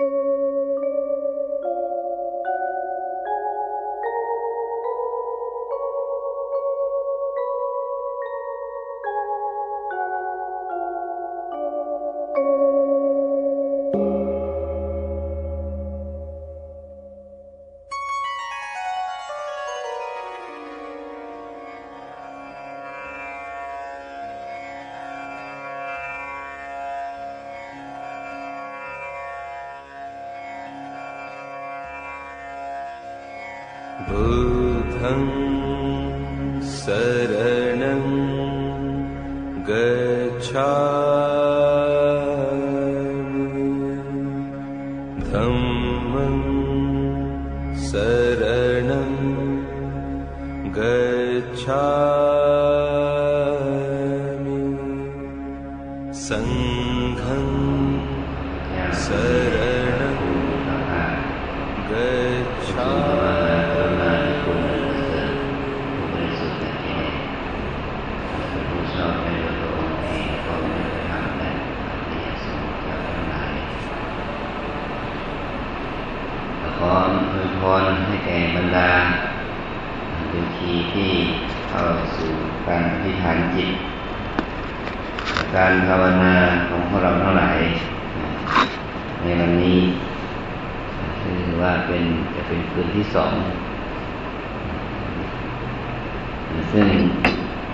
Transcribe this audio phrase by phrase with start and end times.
[0.00, 0.33] you.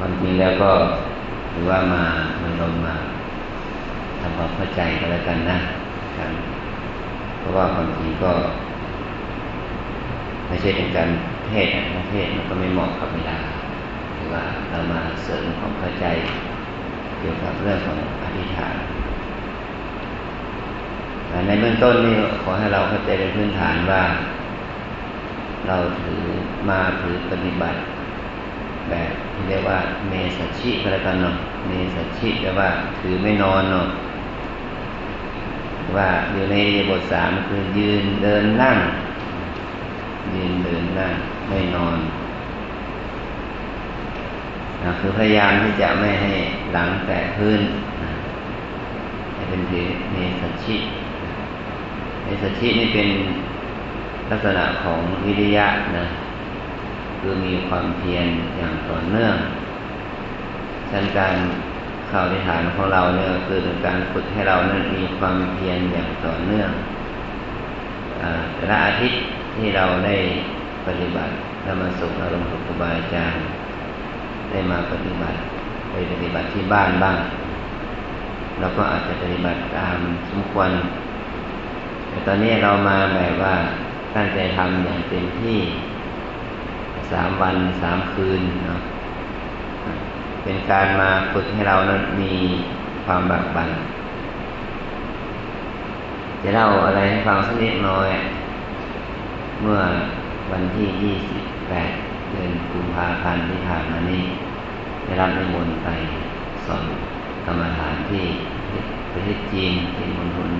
[0.03, 0.70] ความจริงแล้วก็
[1.53, 2.05] ถือว่ามา
[2.43, 2.95] มันลงมา
[4.20, 5.59] ทำความเข้าใจกันแล้วกันนะ
[6.17, 6.33] ครับ
[7.39, 8.33] เพราะว่าความจริงก็
[10.47, 11.09] ไม่ใช่เป็นการ
[11.48, 13.39] เทศนะเทศมันก็ไม่เหมาะกับเวลา
[14.15, 16.07] หรือว่าเรามาเสริมความเข้าใจ
[17.19, 18.75] เกี่ยวกับเรื่องของอธิษฐาน
[21.47, 24.03] ในเบื้องต้นนี่ขอให้เราเข้าใจเป็นพื้นฐานว่า
[25.69, 26.23] เราถือ
[26.69, 27.79] มาถือปฏิบัติ
[28.90, 29.78] แบบที่เรียกว่า
[30.08, 31.36] เมสัชิก็แล้วกันเนาะ
[31.67, 32.68] เมสัชิแปลว่า
[32.98, 33.86] ถือไม่นอนเนาะ
[35.96, 36.56] ว่าอยู่ใน
[36.89, 38.77] บทสามคือยืนเดินนั่ง
[40.34, 41.12] ยืนเดินนั่ง
[41.48, 41.98] ไม่นอน
[44.83, 46.33] นะคือพยายามที่จะไม่ให้
[46.73, 47.61] หลังแตะพื้น
[49.34, 50.77] ให้เป็นถือเมสัชิ
[52.23, 53.08] เมสัชชินี่เป็น
[54.30, 55.67] ลักษณะของวิริยะ
[55.98, 56.06] นะ
[57.20, 58.27] คือมีความเพียร
[58.57, 59.35] อย่างต่อเนื่อง
[60.91, 61.35] ฉันการ
[62.11, 66.70] ข้าในฐานของเราเนี่ยคือเป็นการฝึกให้เรานั้นมีความเพียรอย่างต่อเนื่อง
[68.55, 69.20] แต่ละอาทิตย์
[69.57, 70.17] ที่เราได้
[70.86, 71.33] ปฏิบัติ
[71.63, 73.42] และมาสุขอารมณ์ครูบาอาจารย์
[74.51, 75.39] ได้มาปฏิบัติ
[75.91, 77.19] ไปปฏิบัติที่บ้านบ้าง
[78.59, 79.98] เราก็อาจจะปฏิบัติตาม
[80.30, 80.70] สมควร
[82.09, 83.55] แต่ตอนนี้เรามาแบบว่า
[84.14, 85.59] ตั้งใจทำอย่างเต็มที่
[87.13, 88.81] สามวันสามคืนเนาะ
[90.43, 92.35] เป็นการมาฝึกให้เรานั้นมี
[93.05, 93.71] ความบักบัน
[96.43, 98.09] จะเล่าอะไรให้ฟังสักนิดน้อย
[99.63, 99.81] เมื่อ
[100.51, 104.23] วันที่ 28 เดือนกุมภาพันธ์ที่ผ่านมานี้
[105.05, 105.89] ได้รับนิมนต์ไป
[106.67, 106.85] สอน
[107.45, 108.25] กรรมฐานที่
[109.13, 110.51] ประเทศจีนที่มณฑล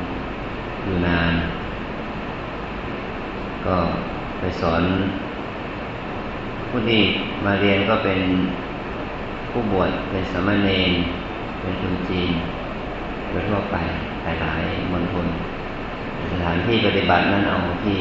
[0.85, 1.33] อยู่นาน
[3.67, 3.77] ก็
[4.39, 4.83] ไปสอน
[6.73, 7.03] ผู้ที่
[7.45, 8.21] มาเรียนก็เป็น
[9.51, 10.93] ผู้บวชเป็นสมณเณร
[11.61, 12.31] เป็นคนจีน
[13.29, 13.77] โดยทั่วไป
[14.23, 15.27] หลายๆมณฑล
[16.33, 17.99] สถานที่ปฏิบัตินั้นเอาที่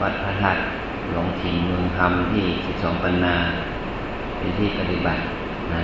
[0.00, 0.60] วัดพระธาตุ
[1.10, 3.36] หลวงถิ่นเมืองคำที่สิบสองปันนา
[4.36, 5.20] เป็นที่ปฏิบัติ
[5.74, 5.82] นะ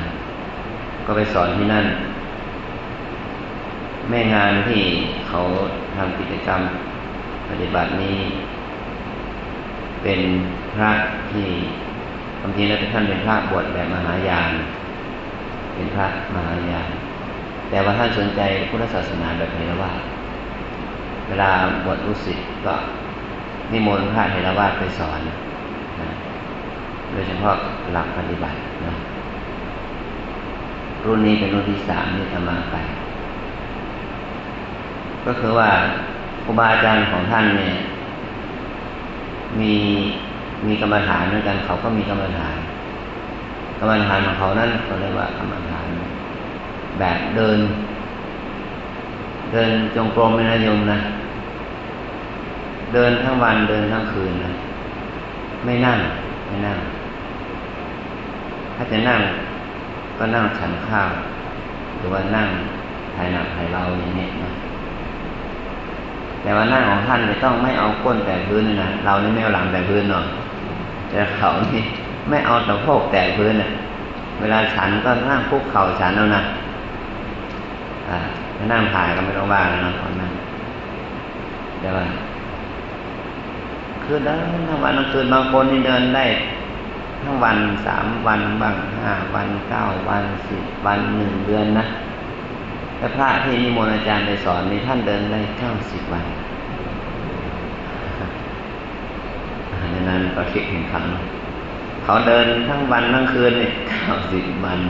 [1.07, 1.87] ก็ไปสอนที่นั่น
[4.09, 4.83] แม่งานที่
[5.29, 5.41] เขา
[5.97, 6.61] ทำกิจกรรม
[7.51, 8.17] ปฏิบัตินี้
[10.03, 10.21] เป็น
[10.75, 10.91] พระ
[11.31, 11.47] ที่
[12.43, 14.53] บางทีแล้วท่านเป็นพระบวชแบบมหายาน
[15.75, 16.91] เป็นพระมหายาน
[17.71, 20.01] แต่ว่าท่านสนใจพุทธศาสนาแบบเทรวาส
[21.29, 21.51] เวลา
[21.85, 22.35] บวชรู้สิ
[22.67, 22.75] ก็
[23.73, 26.11] นิมนต์พระเทรวาสไปสอนนะ
[27.13, 27.55] โดยเฉพาะ
[27.93, 28.95] หลักปฏิบัตินะ
[31.05, 32.77] รุ่นนี้เป็นรุ่นที่สามที่ทำมาไป
[35.27, 35.71] ก็คือว่า
[36.45, 37.73] ครูบาอาจารย์ของท่านเนี่ย
[39.61, 39.75] มี
[40.67, 42.57] มีกรรมฐานเหมือนกันเขาก็มีกรรมฐาน
[43.79, 45.87] กรรมฐานของเขานั่นเขาเรียกว่ากรรมฐาน
[46.99, 47.59] แบบเดิน
[49.53, 50.99] เดินจงกรมไม่นะโยมนะ
[52.95, 54.53] เดินทั้งวันเดินทั้งคืนนะ
[55.65, 55.99] ไม่นั่ง
[56.47, 56.79] ไม่นั่ง
[58.77, 59.21] ถ้าจะนั่ง
[60.19, 61.11] ก็นั่งฉันข้าว
[61.99, 62.49] หรือว่านั่ง
[63.15, 64.51] ถ่ายหนักถ่ายเราอย่างนี้นะ
[66.43, 70.25] แต่ว่านั่งของท่านจะต้องไม่เอาก้นแต่พื้นนะเรานี่ไม่เอาหลังแต่พื้นเนาะ
[71.11, 71.83] แต่เขานี่
[72.29, 73.71] ไม่เอาสะโพกแต่พื้นเน่ะ
[74.41, 76.43] เวลาฉันก็นั่งคุกเข่าฉันเอานะ
[78.09, 78.19] อ่า
[78.73, 80.33] นั่งถ่ายก็ไม่ต้องว่าแล้วนะคนนั้น
[81.81, 81.93] เดี๋ยว
[84.05, 86.25] คือเดินทั้งวันทั้งคืนบางคนนี่เดินได้
[87.23, 87.57] ทั้งวัน
[87.87, 91.85] สามวันบ้างห้าวันเก้าวันสิบวันหนึ่งเดือนนะ
[92.99, 96.25] แต่พระที่นิมนต์อาจารย์ไปสอนนี่ท่านเดินได้เก้าสิบวัน
[99.91, 101.05] ในนั้นก็คิดเห็นครั้ง
[102.05, 104.81] เขาเดินทั้งวันทั้งคืนเนี่ยเก้าสิบวัน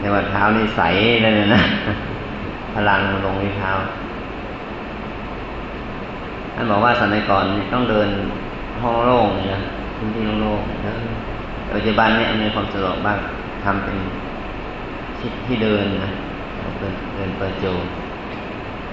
[0.00, 0.80] ในวันเท้านี่ใส
[1.22, 1.62] เลยนะ
[2.74, 3.70] พลังลงที่เท้า
[6.54, 8.08] ท่านบอกว่าสมัยก่อนต้องเดิน
[8.82, 9.60] ห้องโล่งนะ
[9.96, 10.96] พื้นที่โล่งๆแล้ว
[11.74, 13.18] ปัจจุบันเนี่ยมีความสะดวกบ้าง
[13.64, 13.96] ทำเป็น
[15.46, 16.10] ที่เดินนะ
[16.78, 17.66] เดินเดินปิดโจ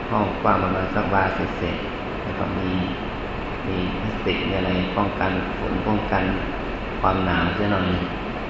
[0.10, 1.78] ห้องกว้างประมาณสักวาเศษ
[2.24, 2.70] แล้วก็มี
[3.68, 6.24] มีพลาสติกมีอะไรป้องกันฝนป้องกัน
[7.02, 7.88] ความหนาวเสียหน่อย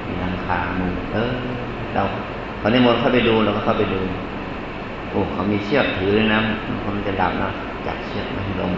[0.05, 1.31] มีหลังคามุงเออ
[1.93, 2.01] เรา
[2.61, 4.01] ตอนนี้มนเข้าไปดูเราก็เข้าไปดู
[5.09, 6.39] โอ้เขามีเชือกถือเลยนะ
[6.83, 7.49] คนจะดับนะ
[7.85, 8.71] จับเชือกมันลง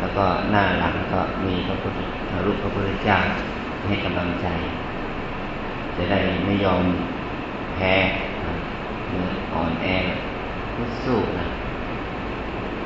[0.00, 2.00] แล้วก็หน้าหลังก็มีพระพุทธ
[2.46, 3.18] รูปพระพุทธเจ้า
[3.86, 4.46] ให้กำลังใจ
[5.96, 6.82] จะได้ไม่ยอม
[7.78, 7.94] แพ้
[9.54, 9.86] อ่อนแอ
[11.04, 11.46] สู้นะ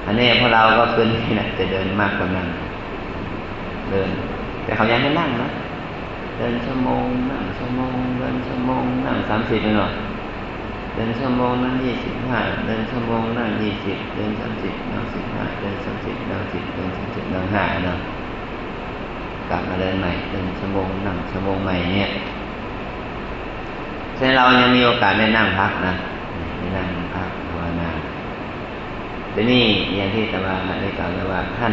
[0.06, 2.48] อันนี้พวกเราก็ขึ้นนี่นะจะเดินมากกว่านั้น
[3.90, 4.08] เดิน
[4.64, 5.48] แต่เขายังไม่นั่งนะ
[6.38, 9.92] เดินชั่วโมงนั่งชั่วโมงเดินชั่วโมงนั่งสามสิบเลยเนาะ
[10.94, 17.98] เดินชั่วโมงนั่งยี่สิบห้าเดินชั่วโมงนั่งยี่สิบเดินสามสิบนั่งสิบห้าเดินสามสิบนั่งสิบเดินสามสิบนั่งห้าเนาะ
[19.50, 22.08] กลับมาเดินใหม่เดินชั่วโมงนั่งชั่วโมงใหม่เนี่ย
[24.22, 25.94] ฉะนั้นเรายังมีโอกาสได้นั่งพักนะ
[26.58, 27.90] ได้นั่งพักภาวนา
[29.32, 29.64] แต่นี่
[29.96, 31.72] อย่างที่ตมาได้กล่าวไว้ว่าท่าน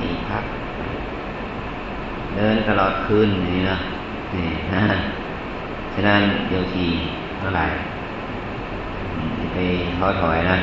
[0.00, 0.44] นี่พัก
[2.34, 3.76] เดินตลอดคืนนี่นะ
[4.34, 4.82] นี่นะ
[5.94, 6.86] ฉะนั้นโยคี
[7.38, 7.64] เท่าไหร่
[9.52, 9.56] ไป
[9.98, 10.56] ท้อถอยนะ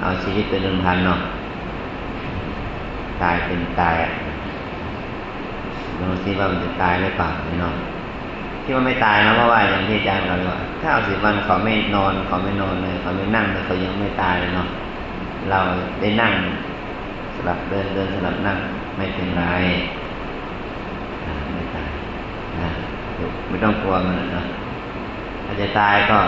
[0.00, 1.20] เอาชีวิตเป็นเดิมพันเนาะ
[3.22, 3.96] ตายเป็นตาย
[5.98, 7.30] ลองซิว่ามันจะตายหรือเปล่า
[7.62, 7.74] เนาะ
[8.68, 14.68] ที่ว่าไม่ตายนะเพราะว่าอย่างที่อาจารย์เราว่าถ้าเอาสิบวันเขาไม่นอนเขาไม่นอนเลยเขาไม่นั่งเลยเขายังไม่ตายเลยเนาะ
[15.50, 15.58] เรา
[16.00, 16.32] ได้นั่ง
[17.34, 18.58] สลับเดินเดินสลับนั่ง
[18.96, 19.44] ไม่เป็นไร
[21.52, 21.90] ไม่ตาย
[22.60, 22.70] นะ
[23.48, 24.42] ไม่ต้องกลัวมันนะ
[25.44, 26.18] ถ้าจะตายก็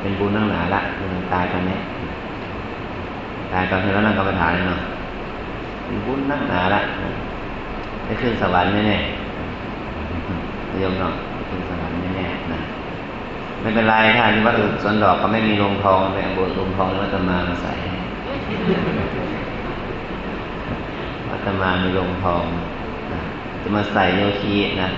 [0.00, 1.76] เป็นบุญนั่งหนาละมันตายตอนนี้
[3.52, 4.80] ตายตอนที่เรานั่งกรรมฐานเนาะ
[5.84, 6.80] เป็นบุญนั่งหนาละ
[8.04, 11.14] ได้ขึ้นสวรรค์แน่ๆโยมเนาะ
[12.02, 12.60] แน่ๆนะ
[13.60, 17.72] ไม่เป็นไรถ้าที่วัดสวนดอกก็ไม่มีโรงทองไปเอาโบสถ์โรงทองวัดตมามาใส่
[21.28, 22.42] วัดตมามีโรงทอง
[23.12, 23.20] นะ
[23.62, 24.90] จะมาใส่โยคีนะ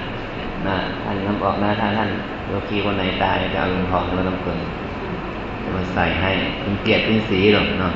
[0.69, 2.11] นะท่านน้ำออกหน้าท่านท่าน
[2.49, 4.56] โยคีคนไหนตายจะเอาโรงทองแล้วนำเกลือ
[5.62, 6.31] จะมาใส่ให้
[6.61, 7.94] เป็นเกียรติเป็นสีหรอกเนาะ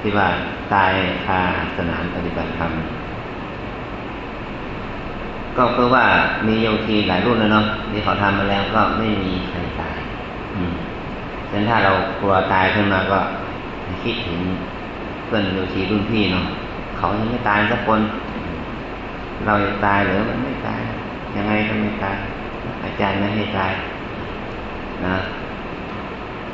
[0.00, 0.28] ที่ว่า
[0.74, 0.92] ตาย
[1.26, 1.40] คา
[1.76, 2.72] สนามปฏิบัติธรรม
[5.58, 6.04] ก็คือว่า
[6.46, 9.98] มีโยคีหลายรุ่นแล้วเนาะที่เขาทำมาแล้วก็ไม่มีใครตาย
[10.56, 10.72] อืม
[11.50, 13.18] ฉะนั้นถ้าเรากลัวตายขึ้นมาก็
[14.04, 14.40] คิดถึง
[15.26, 16.44] เพื่อนโยคีรุ่นพี่เนาะ
[16.96, 18.00] เขายังไม่ตายสักคน
[19.46, 20.80] เราจะตายหรือมันไม่ตาย
[21.36, 22.16] ยังไงก็ไม่ตาย
[22.84, 23.72] อาจารย์ไม่ให้ตาย
[25.06, 25.16] นะ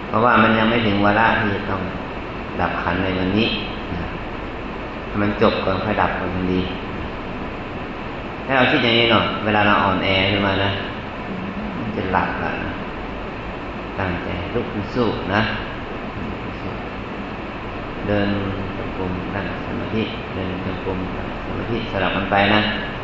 [0.09, 1.83] เพราะว่ามันยังไม่ถึงเวลาที่จะต้อง
[2.61, 3.49] ดับขันในวันนี้
[3.95, 4.09] นะ
[5.21, 6.61] มันจบก่อนค่อยดับกันดี
[8.51, 10.71] ถ้าเราคิดอย่างนี้เนาะเวลาเราอ่อนแอขึ้นมานะ
[11.97, 12.71] จะหลับละนะ
[13.99, 15.41] ตั้งใจลุกขึ้นสู้นะ
[18.07, 18.29] เดิน
[18.77, 20.03] จงกรมนั่งสมาธิ
[20.35, 20.99] เดินจงกรม
[21.47, 22.61] สมาธิสลับกันไปนะ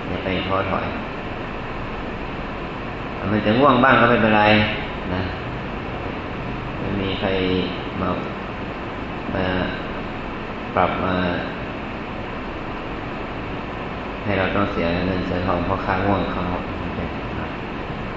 [0.08, 0.86] อย่าไปท้อถอย
[3.32, 4.42] มันจะง่วงบ้างก็ไม่เป็นไร
[5.14, 5.22] นะ
[6.78, 7.28] ไม่มีใคร
[8.00, 8.08] มา
[9.34, 9.46] มา
[10.74, 11.14] ปรับมา
[14.26, 16.42] ให้เราต้องเสียเงินเสียทองเพราะค่าง่วงเขา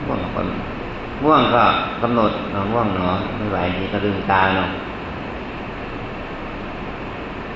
[0.05, 0.47] ง่วงคน
[1.23, 1.63] ง่วงก็
[2.01, 4.69] กำหนดนอนง่วงเนาะไม่ไหวทีก็ลืมตาเนาะ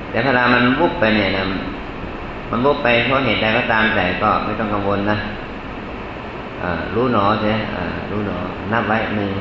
[0.09, 1.43] แต่เวลามันวุบไปเนี่ยนะ
[2.51, 5.17] มันวุบไปเพราะเหตุใดก็ตามแต่ก็ไม่ต้องกังวลนะ
[6.95, 7.51] รู้หนอใช่
[8.11, 8.37] รู้หนอ
[8.71, 9.31] นับไว้หนึ่ง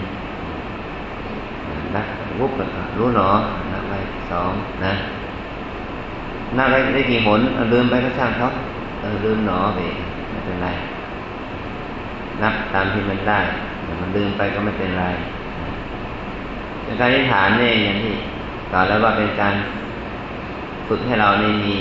[1.95, 2.07] นับ
[2.39, 2.53] วุบ
[2.99, 3.29] รู้หนอ
[3.73, 3.99] นับไว้
[4.31, 4.53] สอง
[4.85, 4.93] นะ
[6.57, 7.41] นับไว้ได้กี่หน
[7.73, 8.47] ลืมไปก็ช่างเขา
[9.03, 9.79] เออลืมหนอไป
[10.31, 10.69] ไม่เป็นไร
[12.43, 13.41] นับตามที่มันได้
[13.85, 15.07] แต่มันลืมไปก็ไม่เป็นไร
[16.87, 18.13] จะการอธิษฐานเนี่ยอย่างที่
[18.73, 19.55] กล่าวแล้วว่าเป็นการ
[20.89, 21.75] ฝึกให้เราในมี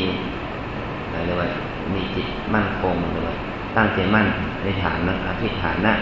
[1.04, 1.48] อะไรเรียกว่า
[1.94, 3.36] มีจิตมั่นคงหรือว่า
[3.78, 4.28] ตั้งใจมั่น
[4.64, 5.94] ในฐานนะอธิฐานนะ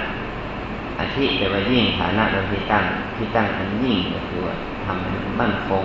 [0.99, 2.83] อธิแปลว่ายิ่งฐานะเราที่ตั้ง
[3.15, 5.83] ที่ตั้งอันยิ่งก็คือว่าทำให้มันมั่นคง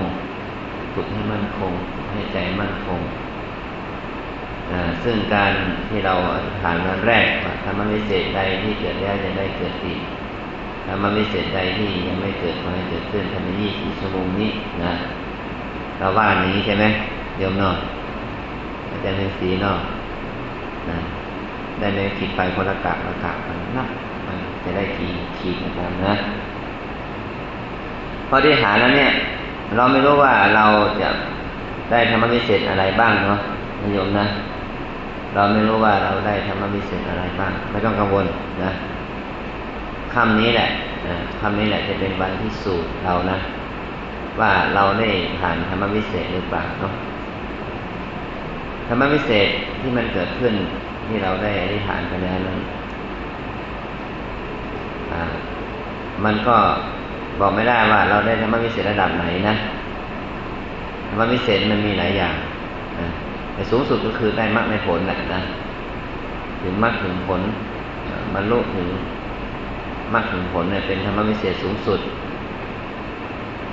[0.95, 1.73] ฝึกให้มั่นคง
[2.11, 3.01] ให้ใจมั่นคง
[5.05, 5.53] ซึ่งการ
[5.89, 10.01] ที่เราอธิษฐานวันแรกว่าธรรมวิเศษใดที่เกิดแล้วจะได้เกิดอีก
[10.87, 14.51] ธรรมวิเศษใดที่ยังไม่เกิดขอให้เกิดขึ้นภายในยี่สิบชั่วโมงนี้
[14.85, 14.93] นะ
[15.99, 16.85] เราว่าอย่างนี้ใช่ไหม
[17.39, 17.79] โยมนอก
[18.91, 19.81] อาจารย์เป็นสีนอก
[20.91, 20.99] นะ
[21.79, 23.89] ได้ในขีดไฟคนละกะละกะมันนับ
[24.27, 26.15] มันจะได้ขีดขีดกันนะ
[28.29, 29.11] พอได้หาแล้วเนี่ย
[29.77, 30.65] เราไม่รู้ว่าเรา
[31.01, 31.09] จะ
[31.91, 33.41] ได้ธรรมวิเศษอะไรบ้างเนาะ
[33.95, 34.27] โยมนะ
[35.35, 38.27] เราไม่รู้ว่าเราได้ธรรมวิเศษอะไรบ้าง ไม่ต้องกังวล
[38.65, 38.73] นะ
[40.15, 40.69] คำนี้แหละ
[41.07, 43.39] นะคำนี้แหละจะเป็นวันที่สูตรเรานะ
[44.41, 46.93] ว่าเราได้ผ่านธรรมวิเศษหรือเปล่าเนาะ
[48.89, 49.49] ธรรมวิเศษ
[49.81, 50.55] ที่มันเกิดขึ้น
[51.07, 52.61] ที่เราได้อธิษฐานไปแล้วนั้น
[56.25, 56.57] มันก็
[57.41, 59.55] บอกไม่ได้ว่าเราได้ธรรมวิเศษระดับไหนนะ
[61.09, 62.37] ธรรมวิเศษมันมีหลายอย่าง
[63.01, 63.09] นะ
[63.55, 65.41] แต่สูงสุดก็คือได้มรรคในผลแหละนะ
[66.63, 67.41] ถึงมรรคถึงผล
[68.35, 68.89] บรรลุถึง
[70.15, 72.01] มรรคถึงผลเนี่ยเป็นธรรมวิเศษสูงสุด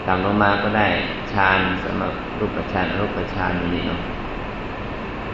[0.07, 0.87] ต่ำลงมาก็ได้
[1.33, 4.01] ฌานสำหรับรูปฌานรูปฌานนี่เนาะ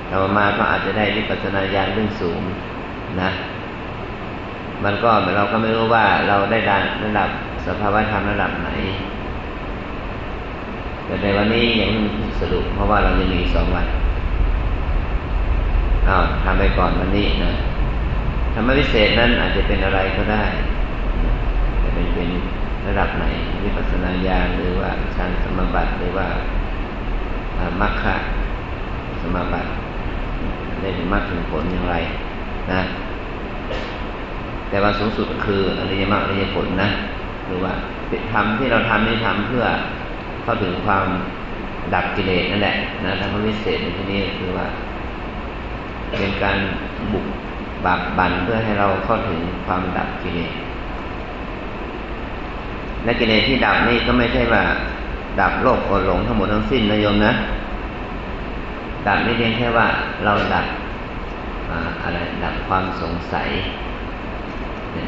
[0.09, 2.41] ต่อมาก็อาจจะได้วิปัสสนาญาณเรื่องสูง
[3.21, 3.29] นะ
[4.83, 7.29] มันก็เราก็ไม่รู้ว่าเราได้ดานระดับ
[7.67, 8.69] สภาวะธรรมระดับไหน
[11.05, 11.91] แต่ในวันนี้ยัง
[12.39, 13.87] สรุปเพราะว่าเรายังมีสองวัน
[16.07, 17.51] อ้าวทำไปก่อนวันนี้นะ
[18.53, 20.43] ธรรมวิเศษนั้นอาจจะเป็นอะไรก็ได้
[21.81, 22.29] จะเป็นเป็น
[22.87, 23.25] ระดับไหน
[23.63, 26.27] วิปัสสนาญาณหรือว่าฌานสมบัติหรือว่า
[27.81, 28.05] มรรค
[29.21, 29.69] สมบัติ
[30.81, 31.95] ได้ถึงมรรคถึงผลอย่างไร
[32.71, 32.81] นะ
[34.69, 36.89] แต่ว่าสูงสุดคืออริยมรรคอริยผลนะ
[37.47, 37.73] หรือว่า
[38.33, 39.65] ทำที่เราทำนี่ทำเพื่อ
[40.43, 41.05] เข้าถึงความ
[41.93, 44.67] ดับกิเลสนั่นแหละนะทำวิเศษในที่นี้คือว่า
[46.09, 46.57] เป็นการ
[47.11, 47.25] บุก
[47.85, 50.53] บากบันเพื่อให้เราเข้าถึงความดับกิเลส
[53.03, 54.63] และกิเลสที่ดับนี่ก็ไม่ใช่ว่า
[55.39, 57.33] ดับโลภโกรธหลงทั้งหมดทั้งสิ้นนะโยมนะ
[59.07, 59.87] ดับไม่เพียงแค่ว่า
[60.23, 60.67] เราดับ
[62.03, 63.49] อะไรดับความสงสัย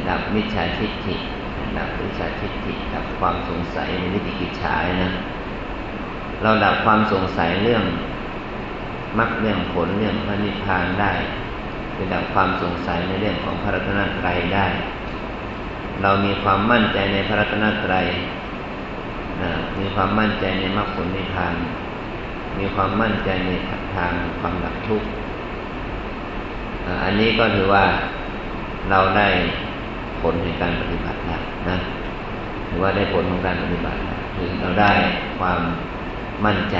[0.09, 1.15] ดับมิจฉาทิฏฐิ
[1.77, 5.11] ดับมิจฉาทิฏฐิดับความสงสัยในวิจิกิจฉานะ
[6.41, 7.83] เราดับความสงสัยเรื่อง
[9.17, 11.11] มรรคเรื่องผลเรื่องพระนิพพานได้
[11.93, 14.67] เป็นดับความสงสัยในเรื่องของพระรัตนตรัยได้
[16.01, 18.05] เรามีความมั่นใจในพระรัตนตรัย
[19.79, 21.55] มีความมั่นใจในมรรคผลนิพพาน
[22.59, 23.49] มีความมั่นใจใน
[23.95, 25.07] ทางความดับทุกข์
[27.03, 27.85] อันนี้ก็ถือว่า
[28.89, 29.27] เราได้
[30.21, 31.77] ผลในการปฏิบัติแล้วนะ
[32.67, 33.99] ถือว่าได้ผลของการปฏิบัติ
[34.35, 34.91] คือเราได้
[35.39, 35.59] ความ
[36.45, 36.77] มั่นใจ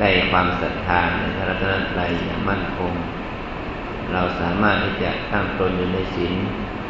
[0.00, 2.92] ได้ความศรัทธาในพระรัตนตรัยอย่างมั่นคง
[4.12, 6.34] เราสามารถที่จะตั้งตนอยู่ในศีล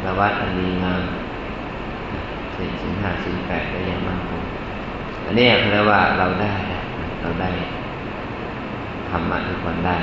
[0.05, 1.03] ละวัดอันดีงาม
[2.55, 4.43] ศีลศีลห้าศีลแปดได้อย่างมั่นคง
[5.25, 6.53] อันนี้เรียกว่าเราได้
[7.21, 7.49] เราได้
[9.09, 9.97] ธรรมะทุกคนได้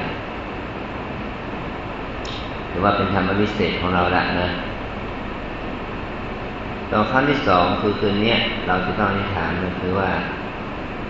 [2.71, 4.49] ถือว่าเป็นธรรมวิเศษของเราละนะ
[6.91, 8.35] ต่อขั้นที่สองคือคืนนี้
[8.67, 10.11] เราจะต้องอธิษฐานก็คือว่า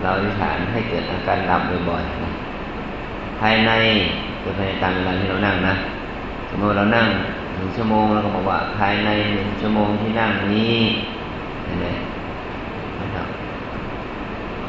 [0.01, 2.31] เราอธิษฐานให้เกิดอาการดับบ่อยๆนะ
[3.39, 3.71] ภายใน
[4.41, 5.75] คือภายในตามเวลาที่เรานั่งนะ
[6.49, 7.07] สมมติเรานั่ง
[7.55, 10.77] หนึ่งชั่วโมงเราก็บอกว่าภายในหนึ่งชั่วโมงที่นั่งนี้
[11.85, 13.27] นะครับ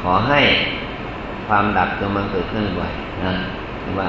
[0.01, 0.39] ขอให้
[1.47, 3.33] ความดับจงมันเกิดขึ้นบ่อยนะ
[3.81, 4.07] หรือว่า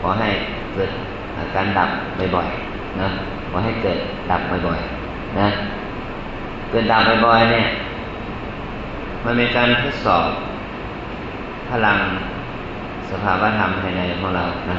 [0.00, 0.28] ขอให้
[0.74, 0.90] เกิด
[1.38, 1.90] อาการดับ
[2.36, 3.08] บ่อยๆนะ
[3.50, 3.98] ขอให้เกิด
[4.30, 5.48] ดับบ่อยๆนะ
[6.70, 7.64] เกิดดับบ่อยๆเนี่ย
[9.24, 10.28] มันเป็นการทดสอบ
[11.70, 11.98] พลัง
[13.10, 14.78] สภาวธรรมภายในของเรานะ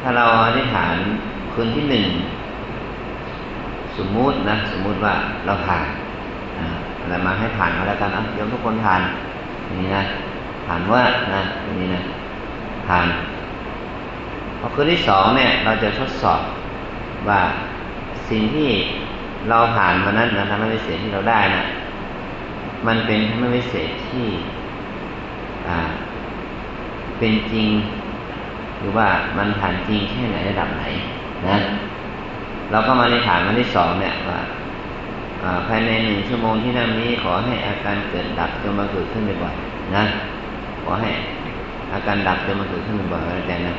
[0.00, 0.94] ถ้าเราอธิษฐาน
[1.52, 2.06] คืนที่หนึ่ง
[3.96, 5.14] สมมุตินะ สมมุติว่า
[5.46, 5.86] เราผ่าน
[7.00, 9.00] อะไรมาให้ผ่านมาแล้วกันนะเดี๋ยวทุกคนผ่าน
[9.80, 10.04] นี่นะ
[10.66, 11.02] ผ่านว่า
[11.34, 11.42] นะ
[11.80, 12.02] นี่นะ
[12.86, 13.06] ผ่าน
[14.60, 16.40] พอคืนที่สองเนี่ย เราจะทดสอบ
[17.28, 17.40] ว่า
[18.30, 18.68] สิ่งที่
[19.48, 21.62] เราผ่านมานั้นนะธรรมวิเศษที่เราได้นะ
[22.86, 24.26] มันเป็นธรรมวิเศษที่
[27.18, 27.68] เป็นจริง
[28.78, 29.08] หรือว่า
[29.38, 30.84] มันผ่านจริงแค่ไหนระดับไหน
[31.48, 31.56] นะ
[32.70, 34.40] เราก็มาในฐานวันที่สองเนี่ยว่า
[35.66, 40.04] ภายในหนึ่งชั่วโมงที่นั่งนี้ขอให้อาการเกิดดับจนมาเกิดขึ้นบ่อยๆนะ
[40.82, 41.10] ขอให้
[41.92, 43.74] อาการดับจนมาเกิดขึ้นบ่อยๆแล้วแต่นะ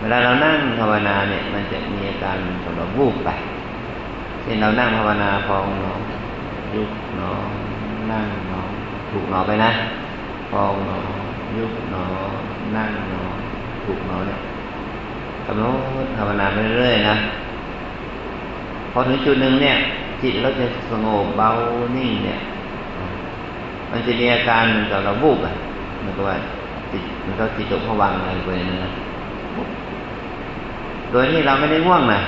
[0.00, 3.30] เวลาเรานั่งภาวนาเนี่ย มันจะมีอาการของเราวูบไป
[4.42, 5.94] เช่นเรานั่งภาวนาพองหนอ
[6.74, 7.32] ยุบหนอ
[8.12, 8.60] นั่งนอ
[9.10, 9.70] ถูกหนอไปนะ
[10.50, 10.98] พองนอ
[11.56, 12.04] ยุบหนอ
[12.76, 13.22] นั่งนอ
[13.84, 14.40] ถูกหนอเนี่ย
[15.46, 15.64] กำหน
[16.04, 17.16] ดภาวนาไปเรื่อยนะ
[18.92, 19.76] พอถึงจุดหนึ่งเนี่ย
[20.22, 21.48] จิตเราจะสงบเบา
[21.96, 22.38] นิ่งเนี่ย
[23.90, 25.52] มันจะมีอาการเหมือนกับเราวูบอะ
[26.04, 26.36] มันก็ว่า
[26.92, 28.50] จิตมันก็จิตตกผวังอะไรไป
[28.84, 28.90] นะ
[31.10, 32.20] โดยที่เราไม่ได้ง่วงนะ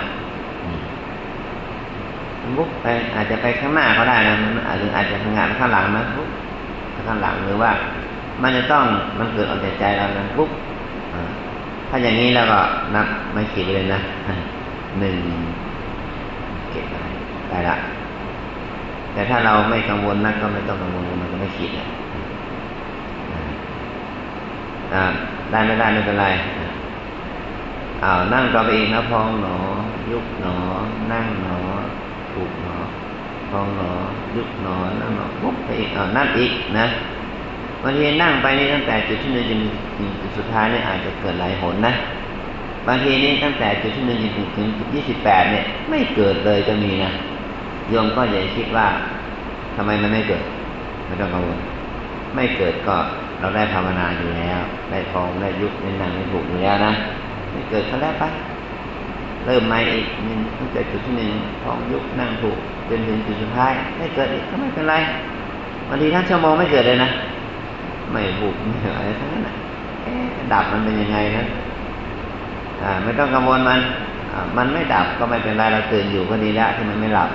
[2.57, 6.29] วุบไปอาจจะไปข้างหน้าก็ได้นะมันอาจจะอาจจะทำงานข้างหลังนะวุบ
[7.07, 7.71] ข้างหลังหรือว่า
[8.43, 8.85] มันจะต้อง
[9.19, 10.51] มันเกิดออกจากใจเรานะวุบ
[11.89, 12.61] ถ้าอย่างนี้แล้วก็
[12.95, 14.01] นับไม่ขีดเลยนะ
[14.99, 15.17] หนึ่ง
[16.71, 16.97] เก็บไร
[17.49, 17.77] ได้ละ
[19.13, 21.87] แต่ถ้าเราไม่กังวลนักก็ไม่ต้องกังวลมันก็ไม่ขีดนะ
[25.51, 26.27] ได้ไม่ได้ไม่เป็นไร
[28.03, 29.57] อ้าวนั่งต่อไปอีกนะพองหนอ
[30.11, 30.57] ยุบหนอ
[31.13, 31.57] นั่งหนอ
[32.35, 32.77] ถูกหนอ
[33.51, 33.91] พองหนอ
[34.37, 36.87] ยุบหนอนั่งหนอปุ๊บไปอีกอ้านั่งอีกนะ
[37.83, 39.61] บางทีนั่งไปนี่ตั้งแต่จุดที่หนึ่งจน
[39.97, 41.95] ถึงจุดสุดท้ายนี่อาจจะเกิดหลายหนนะ
[42.87, 47.11] บางทีนี่ตั้งแต่จุดที่หนึ่งจนถึงถึงจุดยี่สิบแปดเนี่ย ไม่เกิดเลยก็มีนะ
[47.89, 48.87] โยมก็อย่าคิดว่า
[49.77, 50.43] ทำไมมันไม่เกิด
[51.07, 51.61] ไม่ต้องกังวล
[52.35, 52.97] ไม่เกิดก็
[53.41, 54.61] เราได้ภาวนาอยู่แล้ว
[54.91, 56.93] ได้พองได้ยุบได้นั่งได้ถูกอยู่แล้วนะ
[57.53, 58.25] ไม่เกิดก็แล้วไป
[59.47, 61.31] เริ่มใหม่อีกหนึ่งตั้งแต่จุดที่หนึ่ง
[61.63, 64.95] พองยุบนั่งถูกจนถึงจุดสุดท้ายไม่เกิดอีกก็ไม่เป็นไร
[65.89, 67.11] บางทีทั้งชั่วโมงไม่เกิดเลยนะ
[68.13, 69.55] ไม่บุกไม่อะไรทั้งนั้นนะ
[70.53, 71.45] ดับมันเป็นยังไงนะ
[72.83, 73.81] อ่า ไม่ต้องกังวลมัน
[74.57, 77.31] มันไม่ดับก็ไม่เป็นไรเราตื่นอยู่ก็ดีล้วที่มันไม่หลับ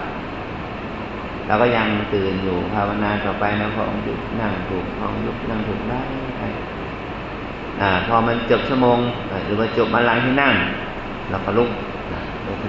[1.48, 6.02] เราก็ยังตื่นอยู่ภาวนาต่อไปนะพอองยุบนั่งถูกพองยุบนั่งถูกได้
[7.82, 8.98] อ่า พอมันจบชั่วโมง
[9.46, 10.54] หรือว่าจบมาลังที่นั่ง
[11.30, 11.70] เราก็ลุก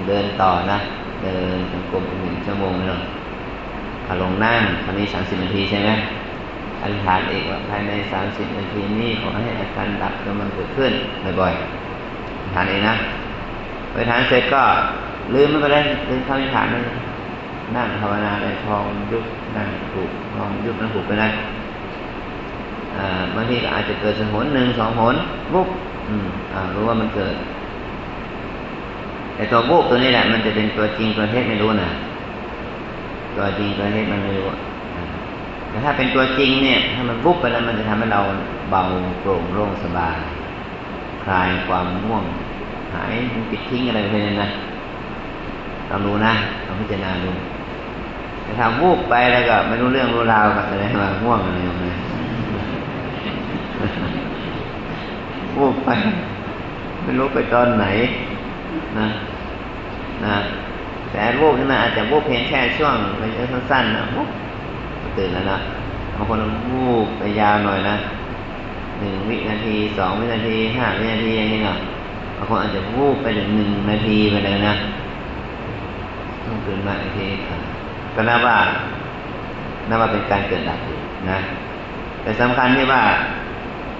[0.07, 0.79] เดินต่อนะ
[1.21, 2.99] เดินจงกรมหนึ่งชั่วโมงเลย
[4.05, 5.89] พอลงนั่งตอนนี้สามสิบนาทีใช่ไหม
[6.81, 10.91] อธิษฐานเอกว่าภายในสามสิบนาทีนี้ขอให้อาการดับกำลังเกิดขึ้น
[11.39, 12.95] บ่อยๆอธิษฐานเองนะ
[13.91, 14.61] ไปทานเสร็จก็
[15.33, 16.81] ลืมไม่ไปเลยลืมคำอธิษฐานเลย
[17.75, 19.25] นั่งภาวนาในทองยุบ
[19.57, 21.27] นั่งถูกทองยุบนั่งถูกไปได้
[23.35, 25.15] บางทีก็อาจจะเกิดสหนหนึ่งสองหน
[25.53, 25.67] วุบ
[26.09, 27.35] อืมอ่ารู้ว่ามันเกิด
[29.37, 31.89] แต่ตัววุบตัวนี้แหละ มันจะเป็นตัวจริงตัวเท็จไม่รู้นะ
[33.35, 34.47] ตัวจริงตัวเท็จมันไม่รู้
[35.69, 38.21] แต่ถ้าเป็นตัวจริงเนี่ย ถ้ามันวุบไปแล้วมันจะทำให้เรา
[38.69, 38.81] เบา
[39.19, 40.17] โปร่งโล่งสบาย
[41.23, 42.23] คลายความง่วง
[42.93, 43.13] หาย
[43.51, 44.49] ปิดทิ้งอะไรไปเลยนะ
[45.89, 46.33] ลองดูนะ
[46.65, 47.31] ลองพิจารณาดู
[48.43, 51.97] แต่ทำวูบไปแล้วก็ไม่รู้เรื่องรู้ราวกับอะไรมาง่วงอะไรอย่างเงี้ย
[55.57, 55.89] วูบไป
[57.03, 57.85] ไม่รู้ไปตอนไหน
[58.99, 59.07] นะ
[60.25, 60.35] นะ
[61.11, 64.29] แต่วูบนี่มันอาจจะวูบเพียงแค่ช่วงระยะสั้นๆนะวูบ
[65.17, 65.57] ตื่นแล้วนะ
[66.15, 67.95] บางคนวูบไปยาวหน่อยนะ
[68.99, 71.77] หนึ่งวินาทีสองวินาทีห้าวินาทีอย่างนี้เนาะ
[72.37, 74.75] บางคนอาจจะวูบไปถึงหนึ่งนาทีไปเลยนะ
[76.45, 77.27] ต้องตื่นมาอีกที
[78.15, 78.57] ก็นับว่า
[79.89, 80.97] นับว่าเป็นการเกิดดับอยู่
[81.29, 81.39] นะ
[82.23, 83.01] แต่สำคัญที่ว่า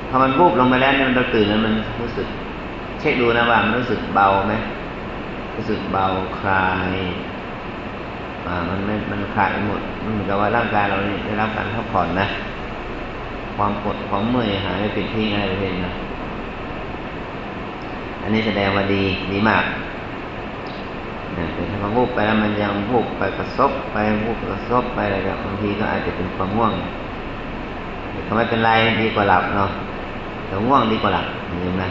[0.10, 2.28] พอมันวูบลงไปแล้วเนี่ยมันเราตื่นแล้วมันรู้สึก
[3.08, 4.54] ช็คดูนะว่ามันรู้สึกเบาไหม
[5.56, 6.06] รู้สึกเบา
[6.40, 6.96] คลาย
[8.48, 12.28] อ่ามันไม่มันคลายหมดมันเหมือนกับว่าร่างกายเราได้รับการพักผ่อนนะ
[13.56, 15.94] ความปวดความเมื่อยหายไปเป็นที่อะไรไปนะ
[18.22, 19.64] อันนี้แสดงว่าดีดีมาก
[21.54, 26.74] แต่ถ้ามันวูบไปแล้วมันยังวูบไปกระซบไปวูบกระซบไปอะไรแบบบางทีก็อาจจะเป็นความง่วง
[28.28, 29.70] ก็ไม่เป็นไรดีกว่าหลับเนาะ
[30.46, 31.26] แต่ง่วงดีกว่าหลับ
[31.64, 31.86] เห็นไหม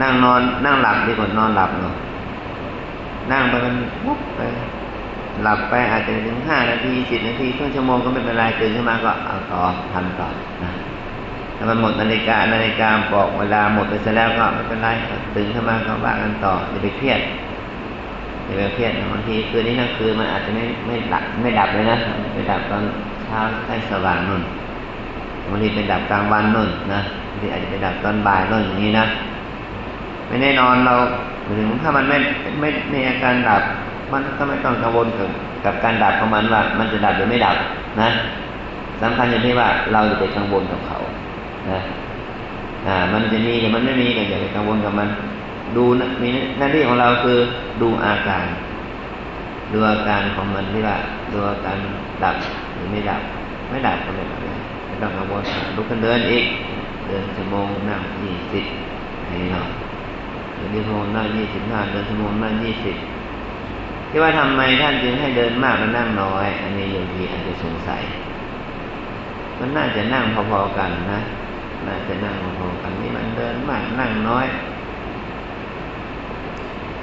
[0.00, 1.94] นั่งนอน นั่งหลับดีกว่านอนหลับเนาะ
[3.32, 3.74] นั่งไปมัน
[4.06, 4.40] วุบไป
[5.42, 9.60] หลับไปอาจจะถึงห้านาทีสิบนาทีครึ่งชั่วโมงก็ไม่เป็นไรตื่นขึ้นมาก็เอาต่อ
[9.92, 10.28] ทำต่อ
[10.64, 10.72] นะ
[11.56, 14.88] ถ้ามันหมดนาฬิกานาฬิกาบอกเวลาหมดไปซะแล้วก็ไม่เป็นไร
[15.34, 17.20] ตื่นขึ้นมาก็ว่ากันต่ออย่าไปเครียด
[18.44, 21.96] อย่าไปเครียดบางทีคืนนี้นั่งคืนมันอาจจะไม่ไม่หลับไม่ดับเลยนะ
[22.32, 22.82] ไม่ดับตอน
[23.24, 24.42] เช้าใกล้สว่างนุ่น
[25.48, 29.06] บางทีเป็นดับกลางวันนุ่นนะบางทีอาจจะเป็นดับตอนบ่ายนุ่นอย่างนี้นะ
[30.32, 30.94] ไม่แน่นอนเรา
[31.58, 32.18] ถึงถ้ามันไม่
[32.60, 33.62] ไม่ในอาการดับ
[34.12, 35.28] มันก็ไม่ต้องกังวลกับ
[35.64, 37.56] กับการดับของมันว่า มันจะดับหรือไม่ดับ
[38.00, 38.08] นะ
[39.02, 40.98] สำคัญอย่างที่ว่าเราจะไปกังวลกับเขา
[41.70, 41.80] นะ
[42.86, 45.08] อ่า มันจะมีกับมันไม่มีก็อย่าไปกังวลกับมัน
[45.76, 45.84] ดู
[46.22, 47.38] มีหน้าที่ของเราคือ
[47.82, 48.46] ดูอาการ
[49.72, 50.96] ดดูอาการของมันที่ว่า
[51.32, 51.76] ดูอาการ
[52.24, 52.36] ดับ
[52.74, 53.22] หรือไม่ดับ
[53.70, 54.50] ไม่ดับก็ไม่เป็นไร
[54.86, 55.42] ไม่ต้องกังวล
[55.76, 56.44] ลุกขึ้นเดินอีก
[57.06, 58.64] เดินชั่วโมงนั่งยี่สิบ
[59.30, 59.66] นี่เนาะ
[60.70, 62.96] เดินชั่วโมงนั่งยี่สิบห้าเดินชั่วโมงนั่งยี่สิบ
[64.10, 68.02] ที่ว่าทำไมท่านจึงให้เดินมากและนั่งน้อย อันนี้โยคีอาจจะสงสัย
[69.58, 71.20] มันน่าจะนั่งพอๆกันนะ
[71.86, 74.46] น่าจะนั่งพอๆกันนี่มันเดินมากนั่งน้อย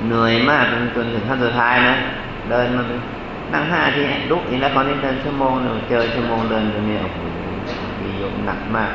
[0.07, 1.95] เหนื่อยมากจนจนถึงขั้นสุดท้ายนะ
[2.49, 2.85] เดินมัน
[3.53, 7.19] นั่งห้าทีลุกอีกแล้วคราวนี้เดินชั่วโมงหนึ่งเจอชั่วโมงเดินตรงนี้โอ้โห
[8.01, 8.91] มียมหนักมาก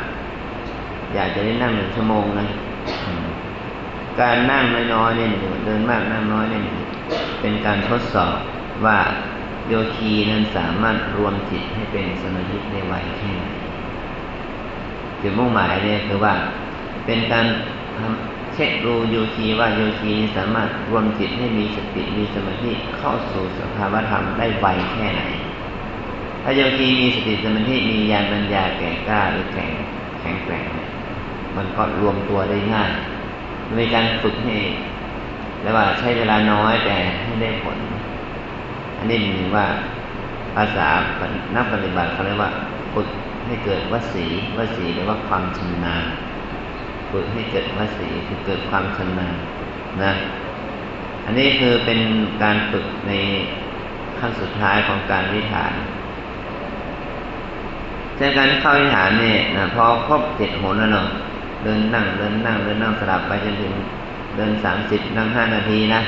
[1.14, 2.46] อยากจะได้นั่งหนึ่งชั่วโมงนะ
[4.20, 5.28] การนั่งน้อยๆเนี่ย
[5.64, 6.62] เดินมากนั่งน้อยเนี่ย
[7.40, 8.34] เป็นการทดสอบ
[8.84, 8.98] ว่า
[9.68, 13.44] โยคีนั้นสามารถรวมจิตให้เป็นสมาธิได้ไวแค่ไหน
[15.20, 16.34] จุดมุ่งหมายเนี่ยคือว่า
[17.06, 17.46] เป็นการ
[18.54, 25.22] เช็คดูโยคีว่าโยคีสามารถรวมจิตให้มีสติมีสมาธิเข้าสู่สภาวธรรมได้ไวแค่ไหน
[26.42, 29.70] ถ้าโยคีมีสติสมาธิมีญาณปัญญาแก่กล้าหรือแข็ง
[30.20, 30.64] แข็งแกร่ง
[31.56, 32.92] มันก็รวมตัวได้ง่าย
[33.78, 34.56] มีการฝึกให้
[35.62, 37.78] แล้วว่าใช้เวลาน้อยแต่ให้ได้ผล
[38.98, 39.66] อันนี้มายว่า
[40.54, 40.88] ภาษา
[41.56, 42.50] นักปฏิบัติเขาเรียกว่า
[42.94, 43.08] ฝึก
[43.46, 44.24] ให้เกิดวสี
[44.56, 46.04] วสีหรือว่าความชำนาญ
[47.10, 49.34] ฝึกให้เกิดวสีคือเกิดความชำนาญ
[50.02, 50.12] นะ
[51.24, 52.00] อันนี้คือเป็น
[52.42, 53.12] การฝึกใน
[54.18, 55.72] ขั้นสุดท้ายของการวิถาน
[58.16, 61.08] เช่นการเข้าวิหารเนี่ยนะพอครบเจ็ดหนแล้วเนาะ
[61.64, 63.72] เดินนั่ง เดินนั่ง เดินนั่งสลับไปจนถึง
[64.36, 66.00] เดินสามสิบนั่งห้านาทีนะ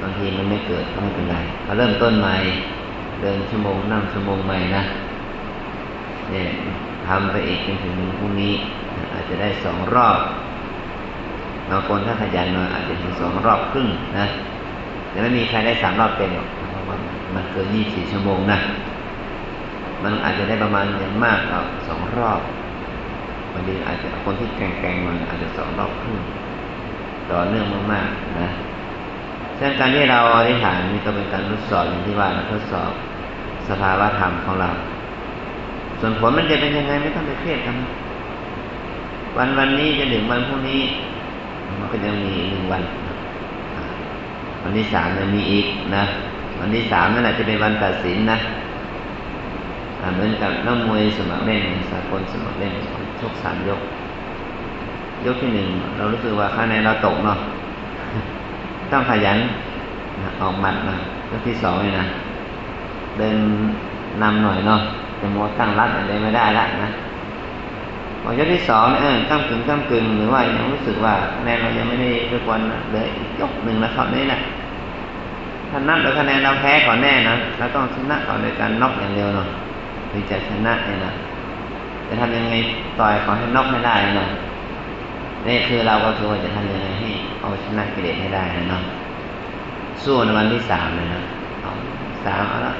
[0.00, 2.34] บางทีมันไม่เกิดก็ไม่เป็นไรเราเริ่มต้นใหม่
[3.22, 4.82] เดินชั่วโมงนั่งชั่วโมงใหม่นะ
[6.30, 6.48] เนี่ย
[7.06, 8.52] ทำไปอีกจนถึงพรุ่งนี้
[9.12, 10.18] อาจจะได้สองรอบ
[11.70, 13.88] บางคนถ้าขยันหน่อยอาจจะถึงสองรอบครึ่ง
[14.18, 14.26] นะ
[15.10, 16.96] แต่ไม่มีใครได้สามรอบเต็มหรอกเพราะว่า
[17.34, 18.58] มันเกินยี่สี่ชั่วโมงนะ
[20.02, 22.40] มันอาจจะได้ประมาณอย่างมากก็สองรอบ
[23.52, 26.18] บางทีอาจจะคนที่แกงๆมันอาจจะสองรอบครึ่ง
[27.30, 28.48] ต่อเนื่องมากๆนะ
[29.56, 32.92] เช่นการที่เราอธิษฐานนี่ก็เป็นการทดสอบอย่างที่ว่าเราทดสอบ
[33.68, 34.70] สภาวะธรรมของเรา
[36.00, 37.76] ส่วนผลมันจะเป็นยังไงไม่ต้องไปเครียดกัน
[39.36, 40.80] วันวันนี้จะถึงวันพรุ่งนี้
[41.80, 42.82] มันก็ยังมีหนึ่งวัน
[44.62, 46.04] วันที่สามจะมีอีกนะ
[46.60, 48.38] วันที่สามนั่นแหละจะเป็นวันตัดสินนะ
[50.14, 52.74] เหมือนกับนักมวยสมัครเล่นสากลสมัครเล่น
[53.22, 53.80] ชกสามยก
[55.26, 57.38] ยกที่หนึ่งเรารู้สึกว่าคะแนนเราตกเนาะ
[58.92, 59.38] ต้องขยัน
[60.40, 60.96] ออกหมัดนะ
[61.30, 62.06] ยกที่สองเลยนะ
[63.18, 63.36] เดิน
[64.22, 64.80] นำหน่อยเนาะ
[65.20, 66.90] จะมัวตั้งรัดอะไรไม่ได้ละนะ
[68.22, 72.60] พอยกที่สองเออตั้งกึ่งตั้งกึ่งหรือว่ายังรู้สึกว่าคะแนนเรายังไม่ได้ด้วยควร
[72.92, 73.08] เลย
[73.40, 74.40] ยกหนึ่งแล้วครับนี่แหละ
[75.70, 79.48] ถ้านับโดยคะแนนเราแพ้ก่อนแน่นะเราต้องชนะก่อนโดยการน็อกอย่างเดียวเนาะ
[80.10, 81.12] ถึงจะชนะเนี่ยนะ
[82.12, 82.54] จะทำยังไง
[82.98, 84.28] ต่อยขอให้นอกไม่ได้เนาะ
[85.46, 87.08] นี่คือเราก็คือว่าจะทำยังไงให้
[87.40, 88.82] เอาชนะกิเลสให้ได้นะเนาะ
[90.02, 91.20] สู้ในวันที่สามเลยนะ
[92.24, 92.74] สามเอาละ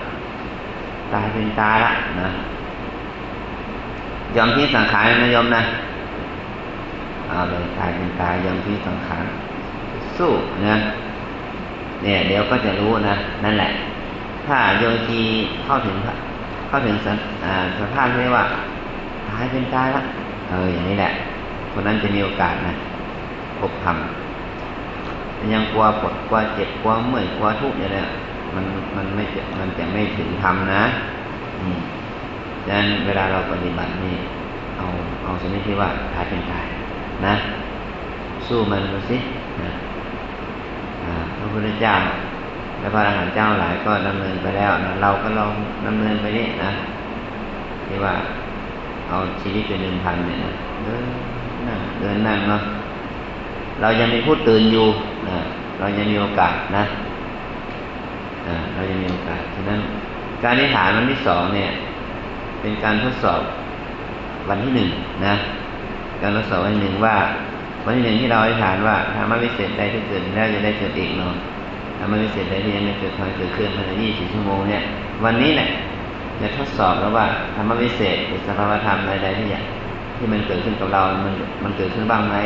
[1.12, 2.30] ตายเป็นตายละนะ
[4.36, 5.62] ยอมที่สังขารนะยอมนะ
[7.28, 9.24] เอาเลยตายเป็นตายยอมที่สังขาร
[10.18, 10.30] สู้
[10.66, 10.76] นะ
[12.02, 13.14] เนี่ย เดี๋ยวก็จะรู้นะ
[13.44, 13.70] นั่นแหละ
[14.46, 15.20] ถ้าโยคี
[15.64, 15.96] เข้าถึง
[16.68, 16.96] เข้าถึง
[17.78, 18.44] สภาพที่ว่า
[19.32, 20.02] ตายเป็นตายละ
[20.50, 21.10] เอออย่างนี้แหละ
[21.72, 22.74] คนนั้นจะมีโอกาสนะ
[23.58, 23.96] พบธรรม
[25.54, 28.04] ยังกลัวปวดกลัวเจ็บกลัวเมื่อยกลัวทุกข์อย่างนี้
[28.54, 28.64] มัน
[28.96, 29.24] มันไม่
[29.58, 30.84] มันจะไม่ถึงธรรมนะ
[31.60, 31.78] อืม
[32.66, 34.14] ดังนั้นเวลาเราปฏิบัตินี่
[34.76, 34.86] เอา
[35.24, 36.66] เอาชนิดที่ว่าตายเป็นตาย
[37.26, 37.34] นะ
[38.46, 39.18] สู้มันดูสิ
[39.62, 39.70] นะ
[41.36, 41.94] พระพุทธเจ้า
[42.80, 45.52] และพระอรหันต์เจ้าหลายก็ดำเนินไปแล้วนะเราก็ลอง
[45.86, 46.72] ดำเนินไปนี่นะ
[47.86, 48.14] ที่ว่า
[49.12, 50.52] เอาชีวิตเป็นหนึ่งพันเนี่ยนะ
[50.84, 51.04] เดิน
[51.68, 52.62] นั่งเดินนั่งเนาะ
[53.80, 54.86] เรายังมีผู้ตื่นอยู่
[55.28, 55.38] นะ
[55.78, 56.84] เรายังมีโอกาสนะ
[58.74, 59.80] เรายังมีโอกาสฉะนั้น
[60.42, 61.70] การนิฐานวันที่สองเนี่ย
[62.60, 63.40] เป็นการทดสอบ
[64.48, 64.88] วันที่หนึ่ง
[65.26, 65.34] นะ
[66.22, 67.16] การทดสอบวันหนึ่งว่า
[67.84, 71.34] วันที่หนึ่งที่เราอธิษฐานว่าธรรมวิเศษใดที่เกิดแล้วจะได้เกิดอีกเนาะ
[71.98, 74.82] ธรรมวิเศษใดที่ยังไม่เกิดคอยเกิดขึ้นภายในยี่สิบชั่วโมงเนี่ย
[75.24, 75.68] วันนี้แหละ
[76.40, 79.64] จะทดสอบแล้วว่าธรรมวิเศษหรือสภาวธรรมใดๆที่อย่าก
[80.16, 82.36] ที่มันเกิดขึ้นกับเรา มันมันเกิดขึ้นบ้างไหม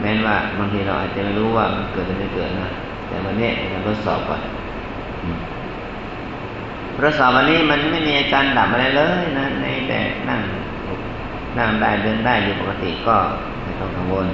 [0.00, 2.68] แม้ว่าบางทีเราอาจจะไม่รู้ว่ามันเกิดหรือไม่เกิดนะ
[3.08, 4.40] แต่วันนี้เราทดสอบก่อน
[7.00, 9.98] ทดสอบวันนี้มันไม่มีอาการดับอะไรเลยนะในแต่
[10.28, 10.40] นั่ง
[11.58, 13.16] นั่งได้เดินได้อยู่ปกติก็
[13.62, 14.26] ไม่ต้องกังวล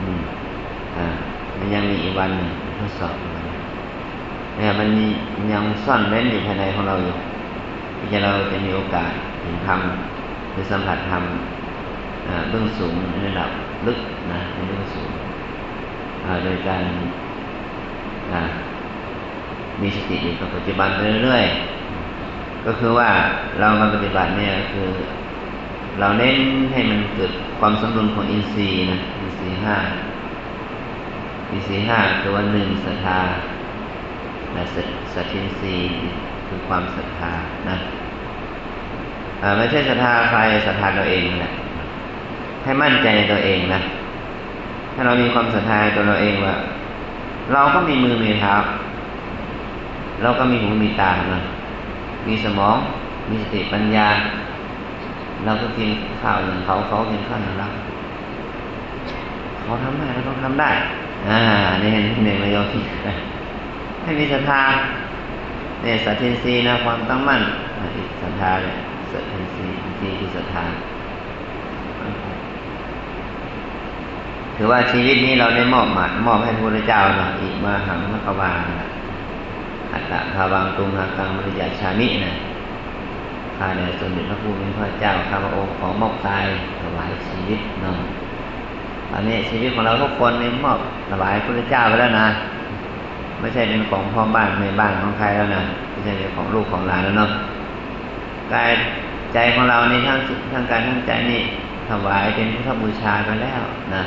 [0.00, 0.20] อืม
[0.96, 1.06] อ่า
[1.58, 3.14] มันยังมีอีกวันหนึ่งทดสอบ
[4.58, 4.88] เนี่ยมัน
[5.52, 7.14] ยังซ่อนเร้นอยู่ภายในของเราอยู่
[7.98, 13.50] ที่จะเราจะมีโอกาสถึงทำหรือสัมผัสทำเบื้องสูงในระดับ
[13.86, 13.98] ลึก
[14.32, 15.10] นะในเบื้องสูง
[16.44, 16.82] โดยการ
[19.82, 23.10] มีสติอยู่กับปัจจุบันไปเรื่อยๆก็คือว่า
[23.60, 24.88] เรามาปฏิบัติเนี่ยคือ
[26.00, 26.36] เราเน้น
[26.72, 29.76] ให้มันเกิดความสมดุลของอินทรีย์นะอินทรีย์ห้า
[31.50, 33.20] อินทรีย์ห้าคือว่าหนึ่งศรัทธา
[34.58, 34.68] และ
[35.14, 35.96] สัจจินทรีย์
[36.48, 37.32] คือความศรัทธา
[37.68, 37.76] นะ
[39.56, 41.50] ไม่ใช่ศรัทธาใครศรัทธาตัวเองนะ
[42.64, 43.80] ให้มั่นใจในตัวเองนะ
[44.94, 46.54] ถ้าเรามีความศรัทธาตัวเราเองว่า
[47.52, 48.54] เราก็มีมือมีเท้า
[50.22, 51.42] เราก็มีหูมีตานะ
[52.26, 52.76] มีสมอง
[53.30, 54.08] มีสติปัญญา
[55.44, 55.88] เราก็กิน
[56.20, 57.68] ข้าวอย่างเขาเขากินข้าวอย่างเรา
[59.62, 60.70] เขาทำได้เราต้องทำได้
[61.28, 61.40] อ่า
[61.82, 62.82] นี่เห็นหนึ่งระยะที่
[64.08, 64.62] ให้มีศรัทธา
[65.82, 67.42] เนี่ยสัตินรีนะความตั้งมั่น
[68.22, 68.76] ศรัทธาเนี่ย
[69.12, 69.66] สัตินรี
[69.98, 70.64] ที่คือศรัทธา
[74.56, 78.52] ถือว่าชีวิตนี้เราได้มอบหมายมอบให้พระพุทธเจ้านะอีมาหังมัคควา
[79.92, 82.32] อัตตะภาวังตุงหากังมริยาชามินะ
[83.56, 86.46] ข้าในสมเด็จพระผู้เป็นพระเจ้าข้าพระองค์ของมอบกาย
[86.80, 87.98] ถวายชีวิตเนาะ
[89.10, 90.78] ตอนนี้ชีวิตของเราทุกคนนี่มอบ
[91.10, 92.28] ถวายพระพุทธเจ้าไปแล้วนะ
[93.40, 97.30] ไม่ใช่เป็นของพ่อบ้านในบ้านของใครแล้วนะไม่ใช่เป็นของลูกของหลานแล้วเนาะ
[98.52, 98.70] กาย
[99.34, 100.18] ใจของเราในทั้ง
[100.52, 101.40] ทั้งการทั้งใจนี่
[101.88, 103.62] ถวายเป็นพุทธบูชาไปแล้ว
[103.94, 104.02] นะ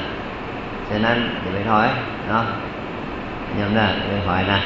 [0.89, 1.87] ฉะนั้นอย่าไปถอย
[2.29, 2.45] เนาะ
[3.59, 4.59] ยอมได้อย่าไปถอยนะ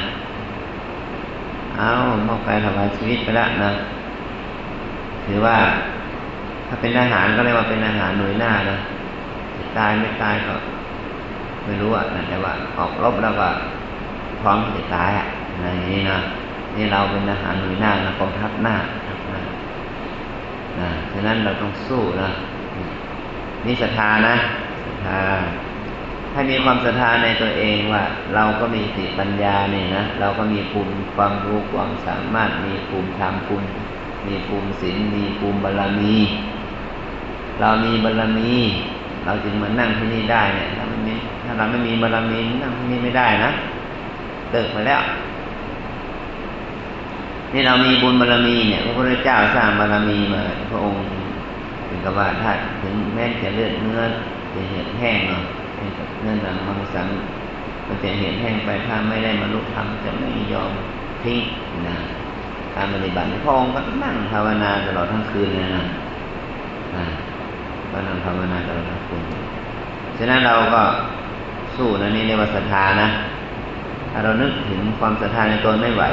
[1.76, 1.88] เอา
[2.26, 3.70] มอบกายถวายชีวิตไปแล้วนะ
[5.24, 5.56] ถือว่า
[6.68, 8.78] ถ้าเป็นอาหารก็เรียกว่าเป็นอาหารหน่วยหน้านะ
[9.78, 10.54] ตายไม่ตายก็
[11.64, 13.48] ไม่รู้อะแต่ว่าออกรบแล้วก็
[14.40, 15.26] พร้อมที่จะตายอะ
[15.60, 16.18] ในนี้นะ
[16.76, 19.40] นี่เราเป็นอาหารหน่วยหน้านะกองทัพหน้าทัพหน้า
[20.80, 22.30] นะฉะนั้นเราต้องสู้นะ
[23.66, 24.36] นี่ศรัทธานะ
[24.84, 25.20] ศรัทธา
[26.32, 28.02] ให้มีความศรัทธาในตัวเองว่า
[28.34, 33.66] เราก็มีสติปัญญาเนี่ยนะเราก็มีภูมิความรู้ความสามารถมีภูมิธรรมภูมิ
[34.26, 36.16] มีภูมิศีลมีภูมิบารรมี
[37.60, 38.52] เรามีบารรมี
[39.24, 43.50] เราจึงมานั่งที่นี่ได้เนี่ยถ้ามันไม่ถ้าเราไม่มีบารรมีนั่งที่นี่ไม่ได้นะ
[44.50, 45.02] เติกไปแล้ว
[47.52, 51.00] นี่เรามีบุญบารรมีเนี่ยพระพุทธเจ้าสร้างบารรมีมาพระองค์
[51.88, 52.50] ถึงกับว่าถ้า
[52.82, 54.00] ถึงแม้จะเลือดเนื้อ
[54.54, 55.42] จะเห็นแห้งเนาะ
[56.20, 57.06] เนื้อหนังมังสัง
[57.86, 60.70] มันจะเห็นแห้งไปถ้าไม่ได้มาลุกทำจะไม่ยอม
[61.22, 61.42] ทิ้ง
[61.88, 61.96] นะ
[62.74, 65.84] การปฏิบัติพระองค์ก็นั่งภาวนาตลอดทั้งคืนเลยนะ
[67.90, 69.22] ก็นั่งภาวนาตลอดทั้งคืน
[70.18, 70.82] ฉะนั้นเราก็
[71.76, 73.08] สู้นะนี่เรียกว่าศรัทธานะ
[74.16, 76.04] ถ้าเรานึกถึงความศรัทธาในตนไม่ไหว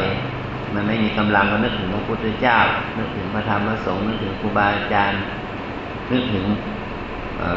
[0.74, 2.58] มันไม่มีกำลังก็นึกถึงพระพุทธเจ้า
[2.98, 5.20] นึกถึงพระธรรมพระสงฆ์นึกถึงครูบาอาจารย์
[6.12, 6.46] นึกถึง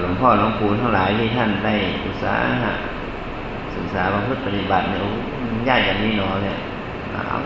[0.00, 1.74] หลวงพ่อหลวงปู่ทั้งหลายที่ท่านได้
[2.06, 2.72] อุตสาหะ
[3.74, 5.00] ศึกษาประพฤติปฏิบัติเนี่ย
[5.68, 6.56] ยากอย่างนี้หนอเนี่ย
[7.28, 7.38] เอา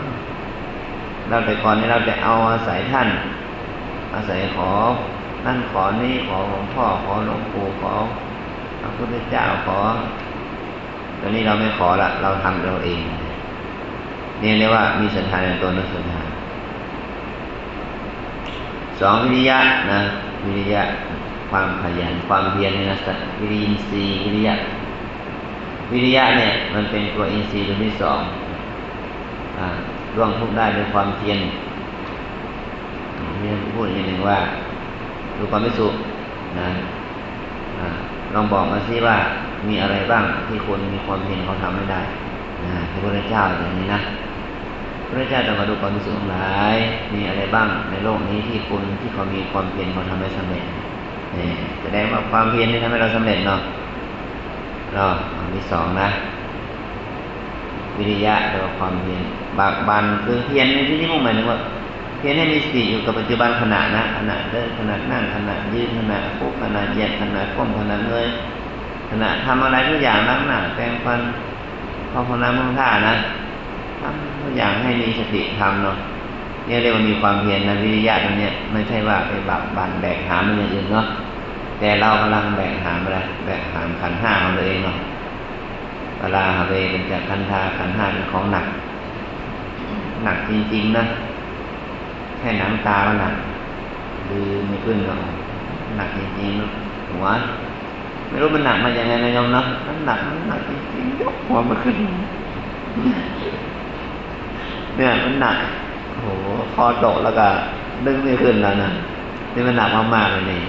[1.28, 3.08] เราแต่ก่อนนี้เราจะเอาอาศัยท่าน
[4.14, 4.70] อาศัยขอ
[5.46, 7.94] นั่นขอนี่ขอหลวงพ่อขอหลวงปู่ขอ
[8.80, 9.78] พระพุทธเจ้าขอ
[11.20, 13.02] ตอนนี้เราไม่ขอละเราทำเราเอง
[14.42, 16.20] นี่เรียกว่ามีศรัทธาในตัวนักศรัทธา
[19.00, 19.58] สองวิริยะ
[19.92, 20.00] นะ
[20.44, 20.82] วิริยะ
[21.50, 24.54] ความขยันความเพียรนนะสัตวิริยินทรีย์วิริยะ
[25.92, 28.20] วิริยะเนี่ย มันเป็นตัวอินทรีย์ตัวที่สอง
[30.16, 31.38] ร่วงทุกได้ด้วยความเพียร
[33.42, 34.38] นี่พูดอย่างหนึ่งว่า
[35.36, 35.94] ดูความไม่สุข
[36.58, 36.68] นะ
[38.34, 39.16] ลองบอกมาซิว่า
[39.68, 42.00] มีอะไรบ้างที่คนมีความเพียรเขาทำไม่ได้
[42.64, 44.00] นะพระพุทธเจ้าอย่างนี้นะ
[45.06, 46.76] พระเจ้าจะมาดูความสุขทั้งหลาย
[47.14, 50.64] มีอะไรบ้างในโลกนี้ที่คนที่เขามีความเพียรเขาทำไม่สำเร็จ
[51.36, 51.48] นี่
[51.82, 53.60] แสดงว่าความเพียรนี่ทำให้เราสำเร็จเนาะ
[54.94, 56.08] เนาะอันที่สองนะ
[57.96, 59.22] วิริยะหรือความเพียร
[59.58, 61.58] บากบันคือเพียรในที่นี้มุ่งหมายถึงว่า
[62.20, 68.26] เพียรให้มีสติอยู่กับปัจจุบันขณะนะขณะเดินขณะนั่งขณะยืนขณะพุกขณะเหยียดขณะก้มขณะเงย
[69.10, 71.20] ขณะทำอะไรทุกอย่างนั่งหน้าแปรงฟัน
[72.12, 73.14] พอพน้ำมือท่านะ
[74.00, 75.96] ทำทุกอย่างให้มีสติทำเนาะ
[76.66, 81.06] เนี่ยเรียกว่ามีความเพียรนะวิริยะตรงนี้ไม่ใช่ว่าไปบักบันแบกหามมันอย่างอื่นเนาะ
[81.78, 84.96] แต่เรากำลังแบกหามอะไรแบกหามขันห้าของตัวเองเนาะ
[86.18, 88.66] เวลาหาเวเป็นจากขันธาขันห้าเป็นของหนัก
[90.24, 91.04] หนักจริงๆนะ
[92.40, 93.34] แค่หนังตาก็หนัก
[94.30, 95.18] ดือไม่ขึ้นหรอก
[95.96, 97.26] หนักจริงๆหัว
[98.28, 101.96] ไม่รู้มันหนักมาอย่างไงนะโยมนะมันหนักมันหนักจริงๆยกหัวมาขึ้น
[104.96, 105.56] เนี่ยมันหนัก
[106.12, 107.46] โอ้โหคอตกแล้วก็
[108.06, 108.90] ดึงไม่ขึ้นแล้วนะ
[109.54, 110.60] นี่มันหนักมากๆเลยนี่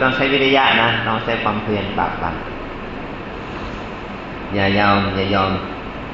[0.00, 2.34] ต้องใช้วิทยะนะต้องใช้ความเพียรปรับปัน
[4.54, 5.50] อย่ายอมอย่ายอม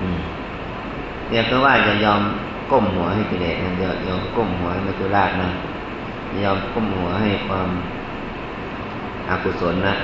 [0.00, 0.18] อืม
[1.30, 2.22] เรียกว่าอย่ายอม
[2.70, 5.48] ก้มหัวให้กิเลสอย่ายอมก้มหัวให้มัจจุราชนะ
[6.30, 7.68] อย่ายอมก้มหัวให้ความ
[9.28, 9.94] อากุศลนะ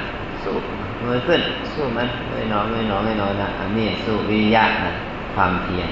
[0.43, 0.55] สู้
[1.01, 1.41] เงยขึ้น
[1.75, 4.93] สู้มันเงยน้อยเงยน้อยเงยน้อยนะอันนี้สู้วิริยะนะ
[5.35, 5.91] ความเพียร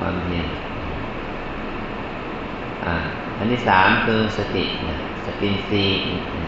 [0.00, 0.46] ความเพียร
[2.84, 2.94] อ่า
[3.38, 5.82] อันที่สามคือสตินะสตินซี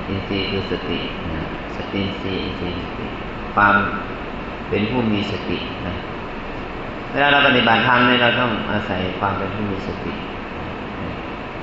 [0.08, 0.98] อินซีคือสติ
[1.34, 1.42] นะ
[1.76, 3.06] สตินซีอินซีสติ
[3.54, 3.74] ความ
[4.68, 5.94] เป็นผู้มีสตินะ
[7.12, 10.12] เวลาเราปฏิบัติธรรมเนี่ยเราต้องอาศัยความเป็นผู้มีสติ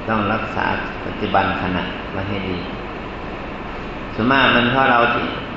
[0.09, 0.65] ต้องรักษา
[1.05, 1.83] ปัจจุบันขณะ
[2.15, 2.57] มาให้ดี
[4.15, 4.99] ส่วนมากมันเพราะเรา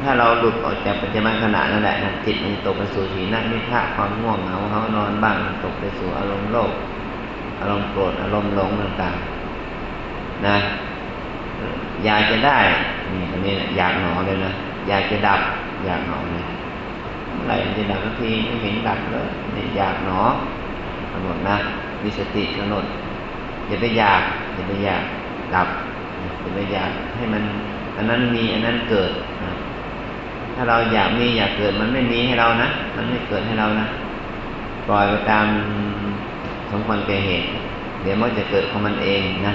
[0.03, 6.71] ถ้าเราหลุดออกจากปัจจุบันขณะนั่นแหละนะจิตมันตกไปสู่สีนักนิทะความง่วงเหงาเขานอนบ้างตกไปสู่อารมณ์โลภ
[7.61, 10.57] อารมณ์โกรธอารมณ์หลงต่างๆนะ
[12.05, 12.59] อยากจะได้
[13.13, 14.53] นี่อันนี้อยากหนอเลยนะ
[14.89, 15.41] อยากจะดับ
[15.87, 16.45] อยากหนอเลย
[17.47, 20.25] ไหร่จะดับสักทีไม่เห็นดับเลยนี่อยากหนอ
[21.13, 21.57] กำหนดนะ
[22.03, 22.85] มีสติกำหนด
[23.69, 24.23] อย่าไปอยาก
[24.55, 25.03] อย่าไปอยาก
[25.55, 25.69] ดับ
[26.41, 27.43] อย่าไปอยากให้มัน
[27.97, 29.11] อันนั้นมีอันนั้นเกิด
[30.55, 33.87] ถ้าเราอยากมีอยากเกิดมันไม่มีให้เรานะมันไม่เกิดให้เรานะ
[34.89, 35.47] ปล่อยไปตาม
[36.71, 37.47] สมควรแก่เหตุ
[38.03, 39.55] เดี๋ยวมันจะเกิดของมันเองนะ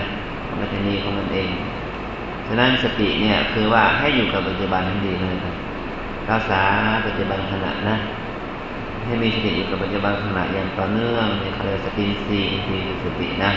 [0.59, 1.49] มันจะมีของมันเอง
[2.47, 5.55] ฉะนั้นสติเนี่ยคือว่าให้อยู่กับปัจจุบันให้ดีเลยครับ
[6.31, 6.61] รักษา
[7.05, 7.95] ปัจจุบันขณะนะ
[9.05, 13.51] ให้มีสติอยู่กับปัจจุบันขณะอย่างต่อเนื่องในเครือสติสีอินทรีย์สตินะ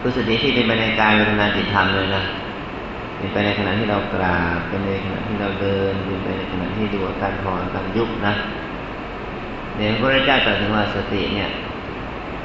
[0.00, 2.22] คือสติที่เป็นไปในกายเวทนาจิตธรรมเลยนะ
[3.16, 8.34] เป็นไปในขณะที่เรากราบเป็นในขณะที่เราเดินเป็นไปในขณะที่ดูการถอนการยุบนะ
[9.76, 11.48] เนี่ยพระเจ้าตรัสถึงว่าสติเนี่ย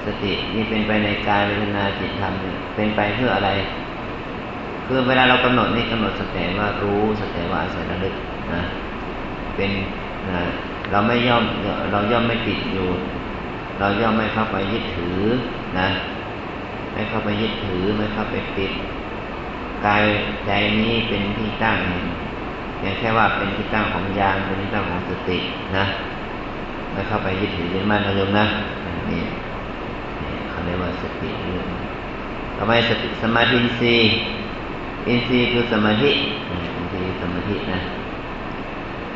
[0.06, 3.50] สตินี่เป็นไปในกายเวทนาจิตธรรมเนี่ยเป็นไปเพื่ออะไร
[4.86, 8.16] คือเวลาเรากำหนดนี่กำหนดสติว่ารู้สติว่าอาศัยระลึก
[8.54, 8.62] นะ
[9.56, 9.72] เป็น
[10.32, 10.42] นะ
[10.92, 11.44] เราไม่ย่อม
[11.92, 12.88] เราย่อมไม่ติดอยู่
[13.80, 15.20] เราย่อมไม่เข้าไปยึดถือ
[15.80, 15.88] นะ
[16.94, 18.72] ไม่เข้าไปยึดถือไม่เข้าไปติด
[19.86, 20.04] กาย
[20.46, 21.78] ใจนี้เป็นที่ตั้ง
[22.82, 25.38] อย่างแค่ว่าเป็นที่ตั้งของยานเป็นที่ตั้งของสติ
[25.78, 25.86] นะ
[26.92, 28.46] ไม่เข้าไปยึดถือยึดมั่นนะโยมนะ
[29.12, 29.24] นี่
[30.50, 31.68] เขาเรียกว่าสติเรื่อง
[32.58, 34.12] ทำไมสติสมาธิอินทรีย์
[35.08, 36.12] อินทรีย์คือสมาธิ
[36.76, 37.80] อินทรีย์สมาธินะ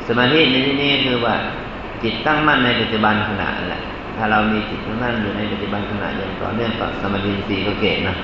[0.08, 1.36] สมาธิในที่นี้คือว่า
[2.04, 3.82] จิตตั้งมั่นในปัจจุบันขณะแหละ
[4.16, 8.16] ถ้าเรามีจิตตั้งมั่นอยู่ในปัจจุบันขณะอย่างต่อเนื่องต่อสมาธิอินทรีย์ก็เก่งนะ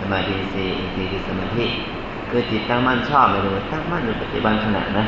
[0.00, 1.64] สมาธิสีอินทรีย์คือสมาธิ
[2.30, 5.04] คือจิตตั้งมั่นชอบไปเลยตั้งมั่นอยู่ปัจจุบันขณะนะ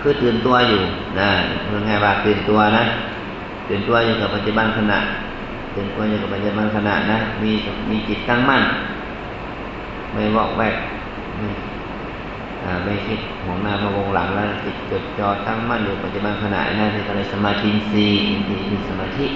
[0.00, 0.82] คือตื่นตัวอยู่
[1.20, 1.30] นะ
[1.66, 2.84] เพื่อไงว่าตื่นตัวนะ
[3.68, 4.98] ตื่นตัวอยู่กับปัจจุบันขณะ
[5.74, 7.52] ตื่นตัวอยู่กับปัจจุบันขณะนะมี
[7.90, 8.62] มีจิตตั้งมั่น
[10.16, 10.76] ไม่วอกแวก
[11.36, 11.48] ไม่
[12.84, 19.26] ไม่คิดของหน้าพระวงหลังแล้วจิตจดจ่อตั้งมั่นอยู่ปัจจุบันขณะนั่นคืออะไรสมาธิสีอินทรีย์คือสมาธิ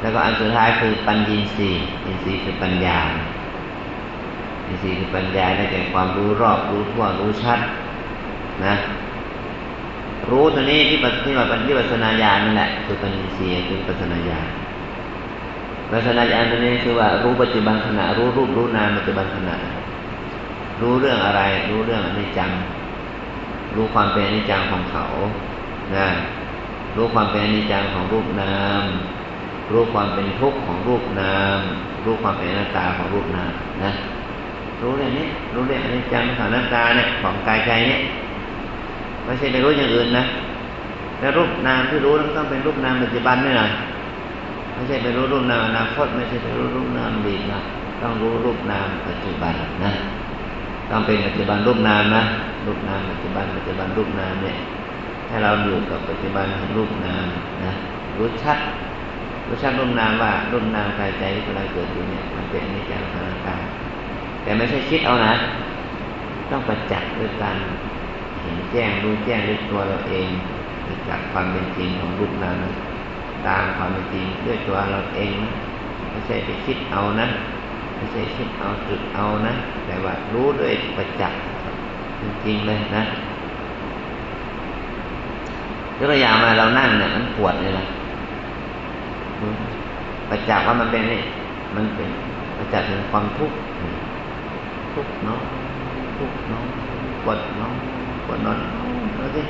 [0.00, 1.70] แล้วก็อันสุดท้ายคือปัญญีสี
[2.04, 2.98] อินทรีย์คือปัญญา
[4.66, 7.60] อินทรีย์คือปัญญาได้แก่ความรู้รอบรู้ทั่วรู้ชัด
[8.64, 8.74] นะ
[10.30, 14.40] รู้ตัวนี้ที่ปัจที่ว่าที่ปัสนาญาณนั่นแหละคือปัญญีสีคือปัสนาญา
[15.90, 19.56] ณปัสนาญาณตัวนี้คือว่ารู้ปัจจุบันขณะรู้รูปรู้นามปัจจุบันขณะ
[20.80, 22.50] รู้เรื่องอะไร รู้เรื่องอนิจจัง
[23.74, 25.04] รู้ความเป็นอนิจจังของเขา
[25.96, 26.08] นะ
[26.96, 28.84] รู้ความเป็นอนิจจังของรูปนาม
[29.72, 31.58] รู้ความเป็นทุกข์ของรูปนาม
[32.04, 33.92] รู้ความเป็นอนัตตาของรูปนามนะ
[34.82, 38.00] รู้เรื่องนี้ รู้เรื่องอนิจจังของอนัตตาเนี่ยของกายใจเนี่ย
[39.24, 40.24] ไม่ใช่ไปรู้อย่างอื่นนะ
[41.20, 43.68] แล้วรูปนามที่รู้ต้องเป็นรูปนามปัจจุบันด้วยนะ
[44.76, 47.60] ไม่ใช่ไปรู้รูปนามอนาคตไม่ใช่ไปรู้รูปนามดีนะ
[48.02, 49.54] ต้องรู้รูปนามปัจจุบัน
[49.84, 49.92] นะ
[50.90, 52.22] ต้องเป็นปัจจุบันรูปนามนะ
[52.66, 54.56] รูปนามปัจจุบันปัจจุบันรูปนามเนี่ย
[55.28, 57.26] ให้เราอยู่กับปัจจุบันของรูปนาม
[57.64, 57.72] นะ
[58.18, 58.58] รู้ชัด
[59.46, 63.64] รู้ชัดรูปนามว่ารูปนามกายใจที่กำลังเกิดอยู่เนี่ยมันเป็นนิจจังทางกาย
[64.42, 65.34] แต่ไม่ใช่คิดเอานะ
[66.50, 67.56] ต้องประจักษ์ด้วยการ
[68.40, 70.28] เห็นแจ้งรู้แจ้งด้วยตัวเราเอง
[71.08, 72.56] จากความเป็นจริงของรูปนาม
[73.48, 75.34] ตามความเป็นจริงด้วยตัวเราเอง
[76.10, 77.26] ไม่ใช่ไปคิดเอานะ
[77.96, 79.52] ไม่ใช่คิดเอาจุดเอานะ
[79.86, 81.40] แต่ว่ารู้ด้วยประจักษ์
[82.20, 83.02] จริงๆเลยนะ
[85.98, 87.86] ยกตัวอย่างมาเรานั่งเนี่ยมันปวดเลยนะ
[90.30, 91.20] ประจักษ์ว่ามันเป็นนี่
[91.74, 92.08] มันเป็น
[92.56, 93.56] ประจักษ์ถึงความทุกข์
[94.94, 95.40] ทุกข์เนาะ
[96.18, 96.64] ทุกข์เนาะ
[97.24, 97.72] ปวดเนาะ
[98.26, 98.58] ปวดนอน
[99.16, 99.42] เราสิ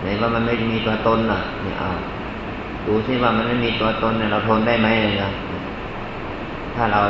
[0.00, 1.88] ไหนว่ามันไม่มีตัวตนน่ะนี่เอา
[2.86, 5.30] ดูสิว่ามันไม่มีตัวตนเนี่ยเราทนได้ไหมเลยนะ
[6.74, 7.00] ถ้าเรา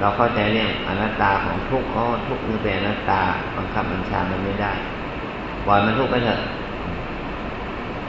[0.00, 3.20] เราเข้าใจเรื่องอนัตตาของทุกข์อ๋อทุกข์นี่เป็นอนัตตา
[3.56, 4.72] บังคับบัญชามันไม่ได้
[5.66, 6.40] ปล่อยมันทุกข์ไปเถอะ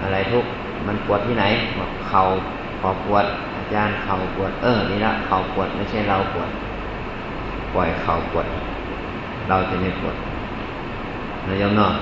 [0.02, 0.50] อะไรทุกข์
[0.88, 1.46] มันปวดที่ไหน
[1.78, 2.22] บอกเข่า
[2.82, 3.26] พอปวด
[3.58, 6.50] อาจารย์เข่าปวด เออ นี่ละเข่าปวดไม่ใช่เราปวด
[7.74, 8.46] ปล่อยเข่าปวด
[9.50, 10.16] เราจะไม่ปวด
[11.48, 11.94] นายมเนาะ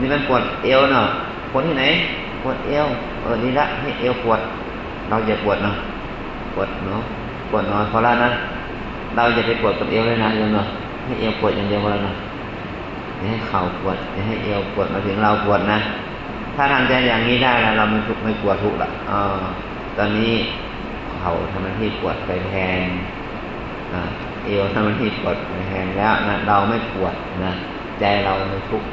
[0.00, 1.06] นี่มันปวดเอวเนาะ
[1.52, 1.84] ปวดที่ไหน
[2.42, 2.86] ปวดเอว
[3.22, 4.40] เออนี่ละให้เอวปวด
[5.08, 5.76] เราอย่าปวดเนาะ
[6.54, 7.02] ปวดเนาะ
[7.50, 8.30] ปวดนอนพอละนะ
[9.16, 10.66] เราอย่าไปปวดกับเอวเลยนะโยมเนาะ
[11.04, 12.16] ให้เอวปวดอย่างเดียวพอแล้วเนาะ
[13.16, 15.78] อย่าให้เข่าปวดอย่าให้เอวปวดมาถึงเราปวดนะ
[16.56, 19.20] ถ้าทำใจอย่างนี้ได้แล้วเราไม่ทุกไม่กลัวทุกข์ละอ๋อ
[19.96, 20.32] ตอนนี้
[21.18, 22.54] เข่าทำหน้าที่ปวดไปแท
[22.86, 22.88] น
[24.44, 27.14] เอวทำหน้าที่ปวดไปแทนแล้วนะเราไม่ปวด
[27.44, 27.52] นะ
[28.00, 28.88] ใจเราไม่ทุกข์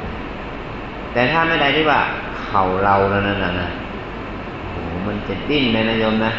[1.12, 2.00] แต่ถ้าไม่ได้ที่ว่า
[2.46, 3.68] เข่าเราแล้วนั่นนะนะ
[4.70, 6.32] โอ้มันจะดิ้นเลยนะโยมนะ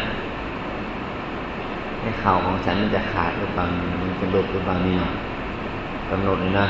[2.00, 3.64] ให้เข่าของฉันมันจะขาดหรือเปล่า
[4.02, 5.10] มันจะหลุดหรือเปล่านี่นะ
[6.10, 6.66] กำหนดเลยนะ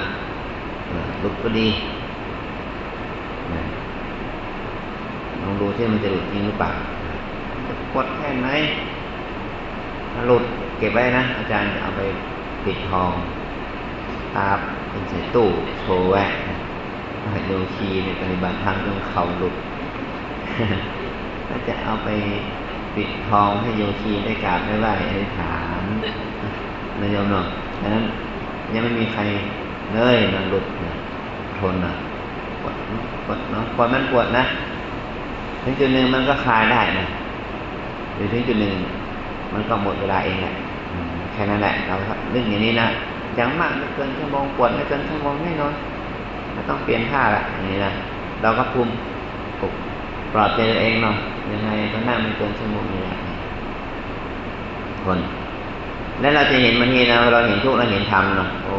[1.20, 1.68] หลุดก็ดี
[5.41, 6.70] ลองดูที่มันจะหลุดจริงหรือเปล่า
[7.66, 8.49] จะกดแค่ไหน
[10.12, 10.45] ถ้าหลุด
[10.78, 12.03] เก็บไว้นะ อาจารย์จะเอาไป
[12.64, 13.12] ปิดทอง
[14.36, 14.49] ตา
[14.91, 15.47] เป็นใส่ตู้
[15.80, 16.22] โชว์ไว้
[17.47, 19.55] โยคีในปฏิบัติธรรมจนเข่าหลุด
[21.49, 22.09] ก็จะเอาไป
[22.95, 25.83] ปิดทองให้โยคีได้กราบได้ไหว้ได้ถาม
[27.01, 27.47] นายโยมเนาะ
[27.81, 28.05] ดังนั้น
[28.72, 29.20] ยังไม่มีใคร
[29.95, 30.64] เลยมันหลุด
[31.59, 31.93] ทนนะ
[32.62, 32.74] ปวด
[33.26, 34.45] ปวดเนาะปวดมันปวดนะ
[35.62, 37.07] ถึงจุดหนึ่งมันก็คลายได้นะ
[38.14, 38.74] หรือถึงจุดหนึ่ง
[39.53, 40.55] มันก็หมดเวลาเองแหละ
[41.33, 41.95] แค่นั้นแหละเรา
[42.31, 42.89] เรื่องอย่างนี้นะ
[43.37, 45.72] อย่างมากไม่เกินชั่วโมงปวดไม่เกินชั่วโมงแน่นอน
[46.68, 47.92] ต้องเปลี่ยนท่าละอย่างนี้นะ
[48.42, 48.92] เราก็ภูมิ
[50.32, 51.16] ปลอบใจตัวเองเนาะ
[51.52, 53.16] ยังไงก็นั่งไม่เกินชั่วโมงนี้แหละ
[55.04, 55.18] คน
[56.20, 58.74] แล้วเราจะเห็นบางทีนะเราเห็นทุกข์เราเห็นธรรมเนาะโอ้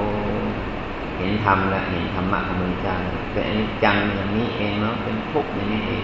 [1.17, 2.95] เห็นธรรมแล้วเห็นธรรมะของพระเจ้า
[3.31, 6.03] เป็นอนิจจังอย่างนี้เองเนาะเป็นทุกข์อย่างนี้เอง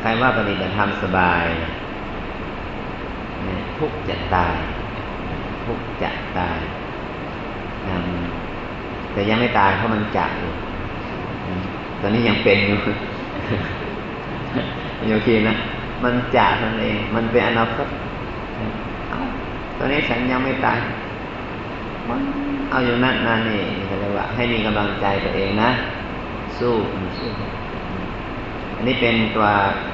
[0.00, 4.56] ใครว่าปฏิบัติธรรมสบายเนี่ยทุกข์จะตาย
[5.64, 6.60] ทุกข์จะตาย
[9.12, 10.52] แต่ยังไม่ตายเพราะมันจะอยู่
[12.02, 12.78] ตอนนี้ยังเป็นอยู่
[15.08, 15.54] โยคีนะ
[16.02, 17.88] มันจะนั่นเอง มันเป็นอนาคต
[19.78, 20.78] ตอนนี้ฉันยังไม่ตาย
[22.08, 22.20] มัน
[22.70, 25.70] เอาอยู่นั่นนั่นนี่ก็เลยว่า ให้มีกำลังใจตัวเองนะ
[26.58, 26.74] สู้
[27.18, 27.28] สู้
[28.76, 29.46] อันนี้เป็นตัว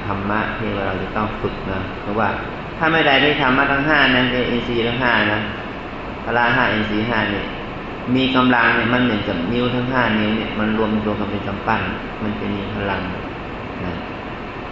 [0.05, 2.29] ธรรมะที่เราจะต้องฝึกนะเพราะว่า
[2.77, 5.39] ถ้าไม่ได้ที่ธรรมะทั้งห้านั้นเอ็นซีทั้งห้านะ
[6.25, 7.43] พละห้าเอ็นซีห้านี่
[8.15, 11.81] มีกำลังเนี่ยมันเหมือนกับนิ้วทั้งห้านิ้วเนี่ยมันรวมตัวกันเป็นกำปั้น
[12.23, 13.01] มันจะมีพลัง
[13.85, 13.93] นะ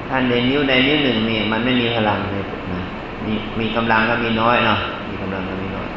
[0.07, 2.82] ถ้าในนิ้วใดนิ้วหนึ่งเนี่ยมันไม่มีพลังเลยนะ
[3.25, 5.88] มีมีกำลังก็มีน้อยเนาะมีกำลังก็มีน้อย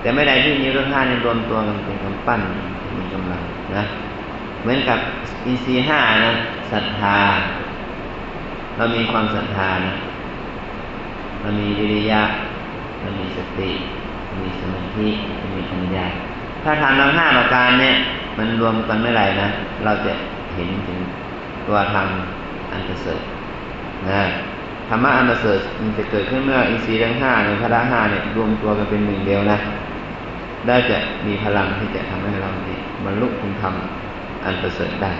[0.00, 2.40] แต่ไม่ได้ที่นิ้วทั้งห้าเนี่ยรวมตัวกันเป็นกำปั้น
[2.98, 3.42] มีกำลัง
[3.76, 3.82] นะ
[4.62, 4.98] เหมือนกับ
[5.44, 6.32] อินทรีย์ห้านะ
[6.72, 7.18] ศรัทธา
[8.76, 9.94] เรามีความศรัทธานะ
[11.40, 12.22] เรามีวิริยะ
[13.00, 13.70] เรามีสติ
[14.40, 15.08] มีสมาธิ
[15.54, 16.06] มีปัญญา
[16.68, 17.94] ถ้าทำทั้งห้าประการเนี่ย
[18.38, 19.48] มันรวมกันเมื่อไหร่นะ
[19.84, 20.12] เราจะ
[20.54, 20.98] เห็นถึง
[21.66, 22.08] ตัวธรรม
[22.72, 23.20] อันประเสริฐ
[24.08, 24.20] นะ
[24.88, 29.58] ธรรมะอันประเสริฐมันจะเกิดขึ้นเมื่ออินทรีย์ทั้งห้าในพระห้าเนี่ยรวมตัวกันเป็นหนึ่งเดียวนะ
[30.66, 33.74] ได้จะมีพลังที่จะทำให้เราเนี่ยบรรลุคุณธรรม
[34.44, 35.12] อันประเสริฐได้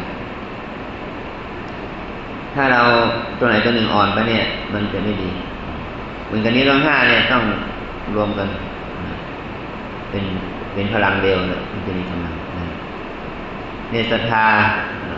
[2.54, 2.82] ถ้าเรา
[3.38, 4.44] ตัวไหนตัวหนึ่งอ่อนไปเนี่ย
[4.74, 5.30] มันจะไม่ดี
[6.26, 7.42] เหมือนกันนี้ทั้งห้าเนี่ยต้อง
[8.14, 8.48] รวมกัน
[10.10, 10.24] เป็น
[10.76, 12.34] เป็นพลังเดียวเนี่ยมันจะมีกำลัง
[13.90, 14.44] เนี่ยศรัทธา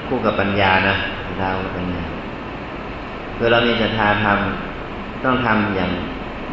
[0.09, 0.94] คู่กับปัญญานะ
[1.26, 2.02] ศรัทธากับปัญญา
[3.36, 5.90] คือเรามีศรัทธาทำต้องทำอย่าง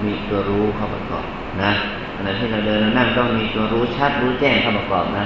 [0.03, 1.25] มีตัวรู้เข้าประกอบ
[1.63, 1.71] นะ
[2.15, 5.25] ขณะที่เราเดินเรานั่งต้องมีตัวรู้ชัดรู้แจ้งเข้าประกอบนะ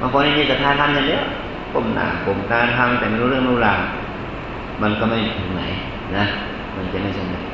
[0.00, 1.22] บางคนมีศรัทธาทำอย่างเดียว
[1.72, 3.80] ก้มหน้าก้มตาทำแต่ไม่รู้เรื่องรู้ราว
[4.82, 5.62] มันก็ไม่ถึงไหน
[6.16, 6.24] นะ
[6.76, 7.44] มันจะไม่สำเร็จ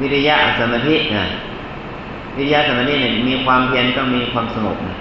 [0.00, 1.24] วิริยะสมาธินะ
[2.36, 4.96] วิริยะสมาธิเนี่ยมีความเพียรต้องมีความสงบนะ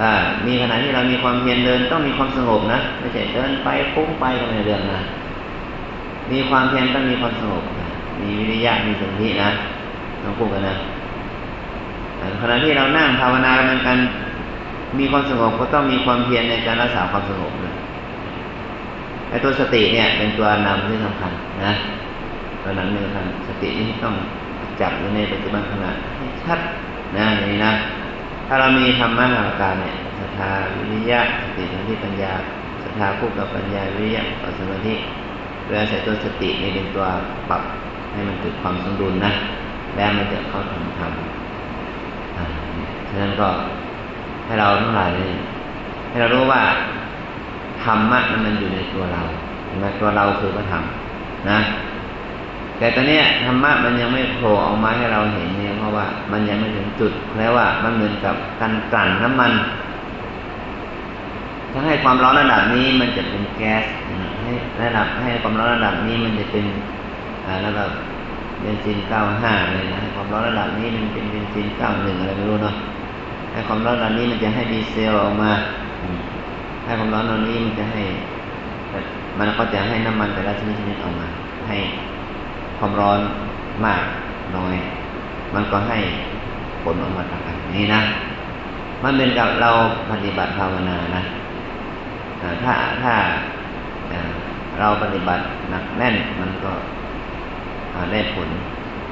[0.00, 0.12] อ่า
[0.46, 5.00] มีขณะที่เรามีความเพียรเดินต้องมีความสงบนะไม่ใช่เดินไปฟุ้งไปก็ไม่เรื่องนะ
[6.30, 7.88] มีความเพียรต้องมีความสงบนะ
[8.20, 9.50] มีวิริยะมีสมาธินะ
[10.22, 10.74] ต้องพูดกันนะ
[12.40, 13.98] ขณะที่เรานั่งภาวนากันกัน
[14.98, 17.74] มีความสงบก็ต้องมีความเพียรในการรักษาความสงบนะ
[19.28, 21.32] ไอ้ตัวสติเนี่ยเป็นตัวนำที่สำคัญ
[21.64, 21.72] นะ
[22.62, 24.14] ตัวนั้นเนื้อทันสติที่ต้อง
[24.82, 26.58] จับอยู่ในปัจจุบันขณะให้ชัด
[27.16, 27.72] นะอย่างนี้นะ
[28.46, 32.32] ถ้าเรามีธรรมะหลักการเนี่ยศรัทธาวิริยะสติสมาธิปัญญา
[32.82, 34.94] ศรัทธาคู่กับปัญญาวิริยะกับสมาธิ
[35.64, 37.04] โดยอาศัยตัวสตินี่เป็นตัว
[37.50, 37.62] ปรับ
[38.12, 39.32] ให้มันเกิดความสมดุลนะ
[39.96, 41.12] แล้วมันจะเข้าถึงธรรม
[43.08, 43.48] ฉะนั้นก็
[44.44, 45.30] ให้เราทั้งหลายนี่
[46.08, 46.62] ให้เรารู้ว่า
[47.84, 49.22] ธรรมะนั้นมันอยู่ในตัวเรา
[49.80, 50.82] ในตัวเราคือพระธรรม
[51.50, 51.58] นะ
[52.82, 59.52] แต่ตอนนี้ธรรมะมันยังไม่โผล่ออกมาให้เราเห็นเนี่ยเพราะว่ามันยังไม่ถึงจุดแล้วว่ามันเหมือนกับการกลั่นน้ำมัน
[61.72, 63.84] ถ้าให้ความร้อนระดับนี้มันจะเป็นแก๊ส
[64.42, 64.52] ให้
[64.82, 66.64] ระดับให้ความร้อนระดับนี้มันจะเป็น
[67.66, 67.90] ระดับ
[68.60, 72.74] เบนซินเก้าห้าเลยนะความร้อนระดับนี้มันเป็นเบนซินเก้าหนึ่งอะไรไม่รู้เนาะ
[73.52, 75.52] ให้ความร้อนระดับนี้มันจะให้ดีเซลออกมา
[76.84, 78.02] ให้ความร้อนระดับนี้มันจะให้
[79.38, 81.28] มันก็จะให้น้ำมันแต่ละชนิดชนิดออกมา
[81.68, 81.78] ให้
[82.84, 83.20] ความร้อน
[83.86, 84.02] มาก
[84.56, 84.76] น้อย
[85.54, 85.98] มันก็ให้
[86.82, 88.02] ผลออกมาต่างกันนี่นะ
[89.02, 89.70] มันเป็นกับเรา
[90.10, 91.22] ปฏิบัติภาวนานะ
[92.62, 93.14] ถ้าถ้า
[94.80, 96.72] เราปฏิบัติหนักแน่นมันก็
[98.12, 98.48] ได้ผล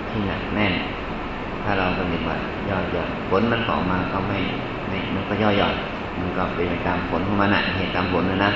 [0.09, 0.75] ที่หนักแน่น
[1.63, 4.39] ถ้าเราปฏิบัติย่อหย่อนผลมันออกมาก็ไม่
[4.89, 5.75] ไม่มันก็ย่อหย่อน
[6.21, 8.53] มันก็เป็นไปตามผลของมันนะเหตุตามผลนะนะ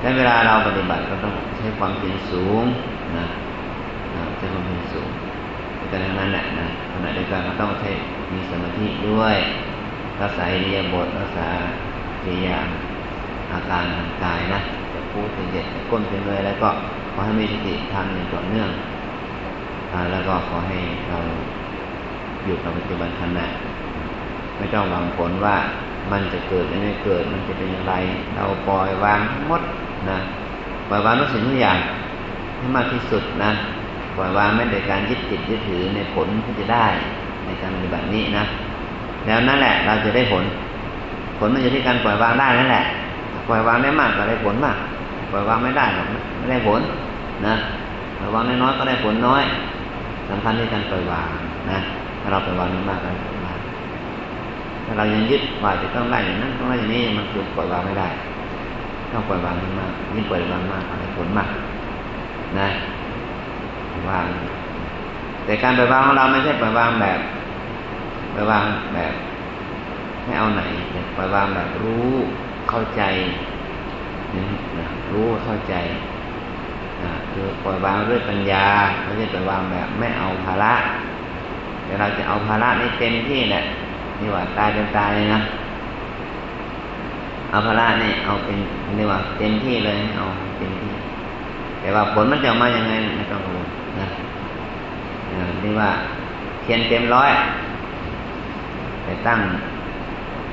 [0.00, 2.64] แต่เวลาเราปฏิบัติก็ต้องใช้ความเพียรสูง
[3.16, 3.26] นะ
[4.38, 5.08] ใช้ความเพียรสูง
[5.88, 7.90] แต่ดังนั้นแหละนะขณะเดียวกันก็ต้องใช้
[8.32, 9.36] มีสมาธิด้วย
[10.22, 11.48] รักษาอิริยาบถรักษา
[12.22, 12.58] กิริยา
[13.52, 14.60] อาการทางกายนะ
[14.92, 16.68] จะพูดจะเย็ดจะก้นเป็นเลยแล้วก็
[17.12, 18.70] ขอให้มีสติทำอย่างต่อเนื่อง
[20.12, 21.18] แล้วก็ขอให้เรา
[22.44, 23.46] อยู่กับปัจจุบันขณะ
[24.58, 25.56] ไม่ต้องหวังผลว่า
[26.12, 27.94] มันจะเกิดหรือไม่เกิดมันจะเป็นอย่างไร
[28.34, 29.62] เราปล่อยวางหมด
[30.10, 30.18] นะ
[30.88, 31.78] ปล่อยวางทุกสิ่งทุกอย่าง
[32.58, 33.50] ให้มากที่สุดนะ
[34.18, 36.86] ปล่อยวางไม่โดยการยึดติดยึดถือในผลที่จะได้
[37.46, 38.44] ในการปฏิบัตินี้นะ
[39.26, 40.44] แล้วนั่นแหละ เราจะได้ผล
[41.38, 42.84] ผลมันอยู่ที่การปล่อยวางได้นั่นแหละ
[43.48, 44.76] ปล่อยวางได้มากก็ได้ผลมาก
[45.32, 46.02] ปล่อยวางไม่ได้ก็
[46.38, 46.80] ไม่ได้ผล
[47.46, 47.54] นะ
[48.18, 49.42] ปล่อยวางน้อยก็ได้ผลน้อย
[50.30, 51.28] สำคัญที่การปล่อยวาง
[51.70, 51.78] นะ
[52.20, 53.58] ถ้าเราปล่อยวางมากก็ได้ผลมาก
[54.84, 58.08] ถ้าเรายังยึดว่าจะต้องได้อย่างนั้นต้องได้อย่างนี้มันคือปล่อยวางไม่ได้
[59.12, 61.48] ต้องปล่อยวางมากยิ่งปล่อยวางมากอะไรผลมาก
[62.58, 62.68] นะ
[64.08, 64.26] วาง
[65.44, 67.20] แต่การปล่อยวางของเราไม่ใช่ปล่อยวางแบบ
[68.34, 69.14] ปล่อยวางแบบ
[70.24, 70.62] ไม่เอาไหน
[71.16, 72.12] ปล่อยวางแบบรู้
[72.70, 73.02] เข้าใจ
[74.78, 75.74] นะรู้เข้าใจ
[77.02, 78.66] นะคือปล่อยวางด้วยปัญญา
[79.02, 80.74] ไม่ใช่ปล่อยวางแบบไม่เอาภาระ
[81.84, 83.62] แต่เราจะเอาภาระนี่เต็มที่แหละ
[84.20, 85.40] นี่ว่าตายเป็นตายเลยนะ
[87.50, 88.58] เอาภาระนี่เอาเป็น
[88.98, 90.24] นี่ว่าเต็มที่เลยเอา
[90.58, 90.92] เต็มที่
[91.80, 93.67] แต่ว่าผลมันจะมาอย่างไงไม่ต้องกังวล
[95.68, 95.90] นะนี่ว่า
[96.62, 97.30] เทียนเต็มร้อย
[99.04, 99.40] ไปตั้ง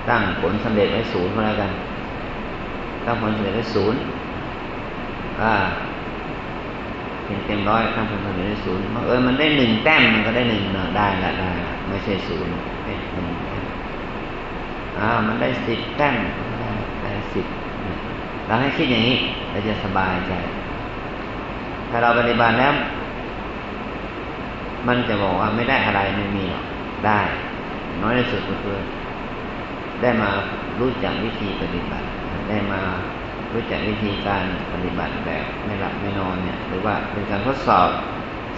[0.09, 1.71] ตั้งผลสำเร็จไว้ศูนย์ก็แล้วกัน
[3.05, 3.99] ตั้งผลสำเร็จไว้ศูนย์
[5.41, 5.53] อ่า
[7.23, 11.51] เทียนเต็มร้อยตั้งผลสำเร็จไว้ศูนย์เออมันได้หนึ่งแต้มมันก็ได้หนึ่งเนาะได้ละได้
[11.89, 12.51] ไม่ใช่ศูนย์
[12.85, 13.27] ได้หนึ่ง
[14.99, 16.15] อ่ามันได้สิบแต้ม
[17.03, 17.45] ได้สิบ
[18.47, 19.17] เราให้คิดอย่างนี้
[19.51, 20.33] เราจะสบายใจ
[21.89, 22.73] ถ้าเราปฏิบัติแล้ว
[24.87, 26.65] มันจะบอกว่าไม่ได้อะไรไม่มีหรอก
[27.05, 27.19] ได้
[28.01, 28.77] น้อยที่สุดก็คือ
[30.01, 30.29] ได้มา
[30.79, 32.05] รู้จักวิธีปฏิบัติ
[32.49, 32.81] ได้มา
[33.53, 37.89] รู้จักวิธีการปฏิบัติแบบไม่หลับไม่นอนเนี่ยหรือว่าเป็นการทดสอบ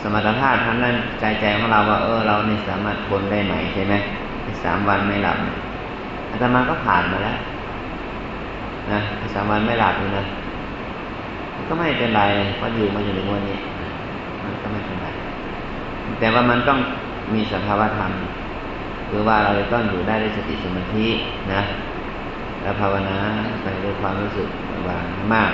[0.02, 3.94] สมรรถภาพทั้งนั้นใจใจของเราว่าเออเราเนี่ยสามารถทนได้ไหมใช่ไหม
[4.64, 5.38] สามวันไม่หลับ
[6.32, 7.38] อาตมาก็ผ่านมาแล้ว
[8.92, 9.00] นะ
[9.34, 10.26] สามวันไม่หลับเลยนะ
[11.70, 12.22] ก็ไม่เป็นไร
[12.58, 13.58] เพราะอยู่มาอยู่ในวันนี้
[14.44, 15.07] มันก็ไม่เป็นไร
[16.20, 16.80] แต่ว่ามันต้อง
[17.34, 18.12] มีสภาวธรรม
[19.10, 21.08] คือว่าเราจะต้องอยู่ได้ด้วยสติสมาธิ
[21.54, 21.62] นะ
[22.62, 23.18] แล้วภาวนา
[23.64, 24.48] ไปด้วยความรู้สึก
[24.88, 25.52] วางมาก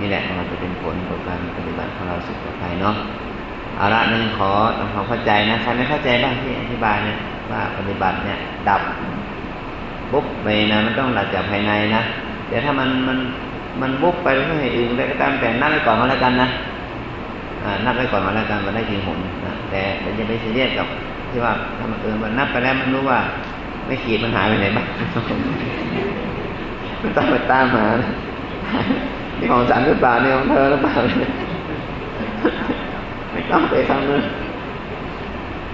[0.00, 2.94] นี่แหละมันจะเป็นผลของการปฏิบัติของเราสุขภายเนาะ
[3.76, 7.16] เอาละนึงขอทำความเข้าใจนะใครไม่เข้าใจบ้างที่อธิบายเนี่ย
[7.50, 8.82] ว่าปฏิบัติเนี่ย ดับ
[10.12, 12.02] ปุ๊บไปนะมันต้องดับจากภายในนะ
[12.48, 13.18] แต่ถ้ามันมัน
[13.80, 16.48] มันบุบไปเพื่อให้อื่นได้ก็ตามแต่นับไปก่อนมาแล้วกันนะ
[17.84, 19.39] นับไปก่อนมาแล้วกันมันได้จริงหนน
[19.70, 20.86] แต่เราจะไปซีเรียสกับ
[21.30, 23.18] ที่ว่าถ้ามันเออมันนับไปแล้วมันรู้ว่า
[23.86, 24.86] ไม่ขีดมันหายไปไหนบ้าง
[26.98, 27.84] ไม่ต้องไปตามหา
[29.38, 30.94] นี่ของฉันหรือเปล่านี่ของเธอหรือเปล่า
[33.32, 34.22] ไม่ต้องไปทำเลย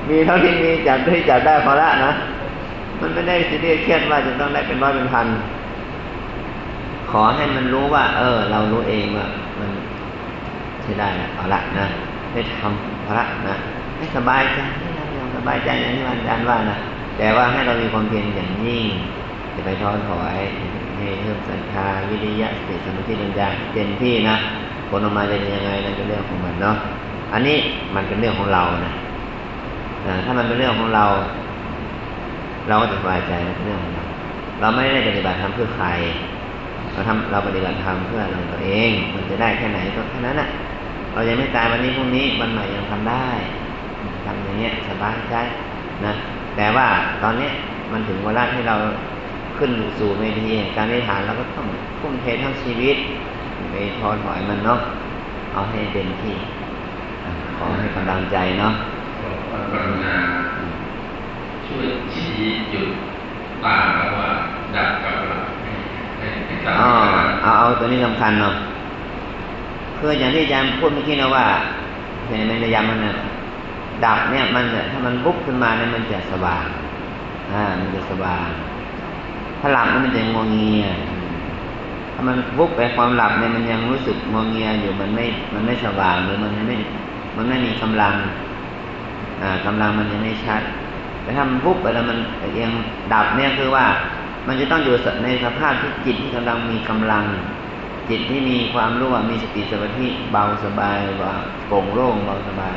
[0.08, 2.12] มีเท่าที่มีจัดที่จัดได้พอละนะ
[3.00, 5.26] มันไม่ได้ซีเรียสเครียดว่าจะต้องได้เป็นร้อยเป็นพัน
[7.10, 9.26] ขอให้มันรู้ว่า เออ เรารู้เองว่า
[9.58, 9.70] มัน
[10.82, 11.86] ใช้ได้ละเอาละนะ
[12.32, 13.56] ได้ทำพระนะ
[13.96, 14.58] ให้สบายใจ
[15.36, 16.76] สบายใจอย่างที่อาจารย์ว่านะ
[17.18, 18.86] แต่ว่าให้เรามีความเพียรอย่างยิ่ง
[19.54, 20.38] จะไปท้อถอย
[20.96, 24.36] ให้เพิ่มศรัทธาวิริยะสติสมาธิปัญญาเต็มที่นะ
[24.88, 26.76] ผลออกมาจะเป็นยังไงนั่นเป็นเรื่องของมันเนาะ
[27.32, 27.56] อันนี้
[27.94, 28.92] มันเป็นเรื่องของเรานะ
[30.24, 31.04] ถ้ามันเป็นเรื่องของเรา
[32.68, 34.04] เราก็จะสบายใจในเรื่องของเรา
[34.60, 35.86] เราไม่ได้ปฏิบัติทำเพื่อใคร
[36.92, 40.48] เราทำเราปฏิบัติทำเพื่อเราตัวเอง มันจะได้แค่ไหนก็แค่นั้นแหะ
[41.12, 43.28] เรายังไม่ตายวันนี้พรุ่งนี้วันใหม่ยังทำได้
[44.26, 45.34] ทำอย่างเงี้ยสบายใจ
[46.06, 46.12] นะ
[46.56, 46.86] แต่ว่า
[47.22, 47.48] ตอนนี้
[47.92, 48.76] มันถึงเวลาที่เรา
[49.58, 51.66] ขึ้นสู่เวทีแห่งการได้ฐานเราก็ต้อง
[52.00, 52.96] ทุ่มเททั้งชีวิต
[53.70, 54.80] ไปทอถอยมันเนาะ
[55.52, 56.34] เอาให้เต็มที่
[57.56, 58.72] ขอให้กำลังใจเนาะ
[59.20, 60.16] ขอความกรุณา
[61.66, 62.88] ช่วยชี้จุด
[63.64, 64.30] ตาแล้วว่า
[64.74, 65.44] ดับกับหลับ
[66.80, 66.90] อ๋อ
[67.42, 68.54] เอาเอาตัวนี้สำคัญเนาะ
[69.98, 71.46] คืออย่างที่อาจารย์พูดเมื่อกี้นะว่า
[72.28, 73.12] ในในในยามมันนะ
[74.04, 76.66] ดับเนี่ยมันจะถ้ามันบุบขึ้นมาเนี่ยมันจะสว่าง
[77.52, 78.48] อ่า มันจะสว่าง
[79.60, 80.86] ถ้าหลับมันจะงวงเงีย
[82.12, 85.24] ถ้ามันบุบไปความหลับเนี่ยมันยังรู้สึกงวงเงียอยู่มันไม่
[85.54, 86.76] มันไม่สว่างหรือมันไม่
[87.36, 88.14] มันไม่มีกำลัง
[89.42, 90.62] อ่ากำลังมันยังไม่ชัด
[91.22, 92.18] แต่ถ้ามันบุบไปแล้วมัน
[92.60, 92.72] ยัง
[93.12, 93.86] ดับเนี่ยคือว่า
[94.46, 94.94] มันจะต้องอยู่
[95.24, 97.24] ในสภาพที่จิตที่กำลังมีกำลัง
[98.08, 101.34] จิตที่มีความรู้ว่ามีสติสมาธิเบาสบายว่า
[101.66, 102.76] โปร่งโล่งเบาสบาย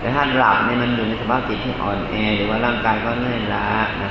[0.00, 3.66] แต่ถ้าหลับเนี่ยมันอยู่ในสภาพจิตที่อ่อนแอหรือว่าร่างกายก็เหนื่อยล้า
[4.02, 4.10] นะ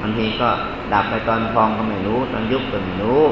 [0.00, 0.48] บางทีก็
[0.92, 3.22] ดับไปตอนพองก็ไม่รู้ ตอนยุบก็ไม่รู้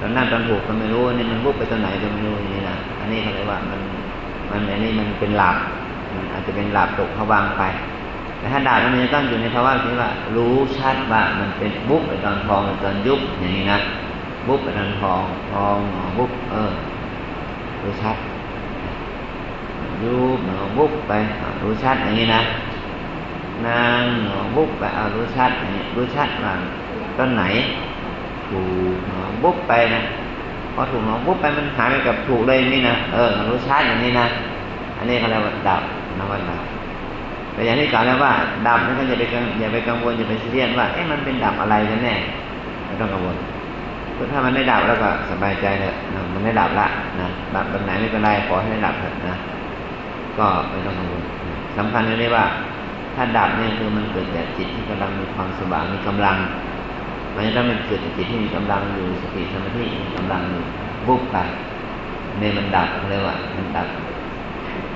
[0.00, 3.80] ตอนนั่งตอนถูกก็ไม่รู้นี่มันวุบไปตอนไหนก็ไม่รู้นี่นะอันนี้เขาเรียกว่ามัน
[4.50, 5.56] มันอันนี้มันเป็นหลับ
[6.14, 7.62] มันอาจจะเป็นหลับตกผวางไป
[8.38, 13.78] แต่ถ้าดับมันจะต้องอยู่ในภาวะที่ว่า รู้ชัดว่ามันเป็นบุบไปตอนพองตอนยุบอย่างนี้นะ
[14.48, 15.76] บุบไปตอนพองพอง
[16.18, 16.72] บุบเออ
[17.82, 18.16] รู้ชัด
[20.02, 21.12] ยุบหนอบุบไป
[21.62, 22.42] รู้ชัดอย่างนี้นะ
[23.66, 26.54] นางหนอบุบไปเอารู้ชัดนี้รู้ชัดว่า
[27.18, 27.42] ต้นไหน
[28.48, 28.60] ถู
[28.94, 30.02] กหนอบุบไปนะ
[30.74, 34.26] พอถูกหนอบุบไปมันหายไปกับถูกเลยนี่นะเออรู้ชัดอย่างนี้นะ
[34.98, 35.82] อันนี้เขาเรียกว่าดับ
[36.18, 36.64] นะว่าดับ
[37.52, 38.32] แต่อย่างที่กล่าวแล้วว่า
[38.66, 39.24] ดับนั่นก็อย่าไป
[39.60, 42.14] อย่าไปกังวลอย่าไปเสียนว่าเอ๊ะมันเป็นดับอะไรกันแน่
[42.86, 43.36] ไม่ต้องกังวล
[44.32, 45.94] ถ้ามันได้ดับแล้วก็สบายใจเถอะ
[46.34, 46.86] มันได้ดับละ
[47.20, 49.34] นะดับแบบไหนไม่เป็นไรขอให้ได้ดับเถอะนะ
[50.38, 51.22] ก็ไม่ต้องกังวล
[51.76, 52.44] สำคัญเลยว่า
[53.14, 56.36] ถ้าดับเนี่ยคือมันเกิดจากจิตที่กำลังมีความสว่างมีกำลัง
[57.34, 60.62] มันจะต้องเป็นเกิดจากจิตที่มีกำลังอยู่สติสมาธิมีกำลังอยู่
[61.06, 61.36] บุบไป
[62.38, 63.88] ในมันดับเลยว่ามันดับ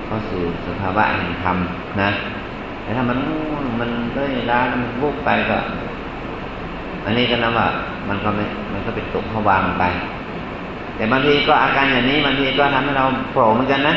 [0.06, 1.56] เข้าสู่สภาวะแห่งธรรม
[2.00, 2.10] นะ
[2.82, 3.18] แต่ถ้ามัน
[3.80, 5.58] มันด้วยร้ามันบุบไปก็
[7.04, 7.68] อันนี้ก็นับว่า
[8.08, 9.84] มันก็ไม่มันก็เป็นตกผวางไป
[10.96, 13.94] แต่บางทีก็อาการอย่างนี้บางทีก็ทำให้เราโผล่เหมือนกันนะ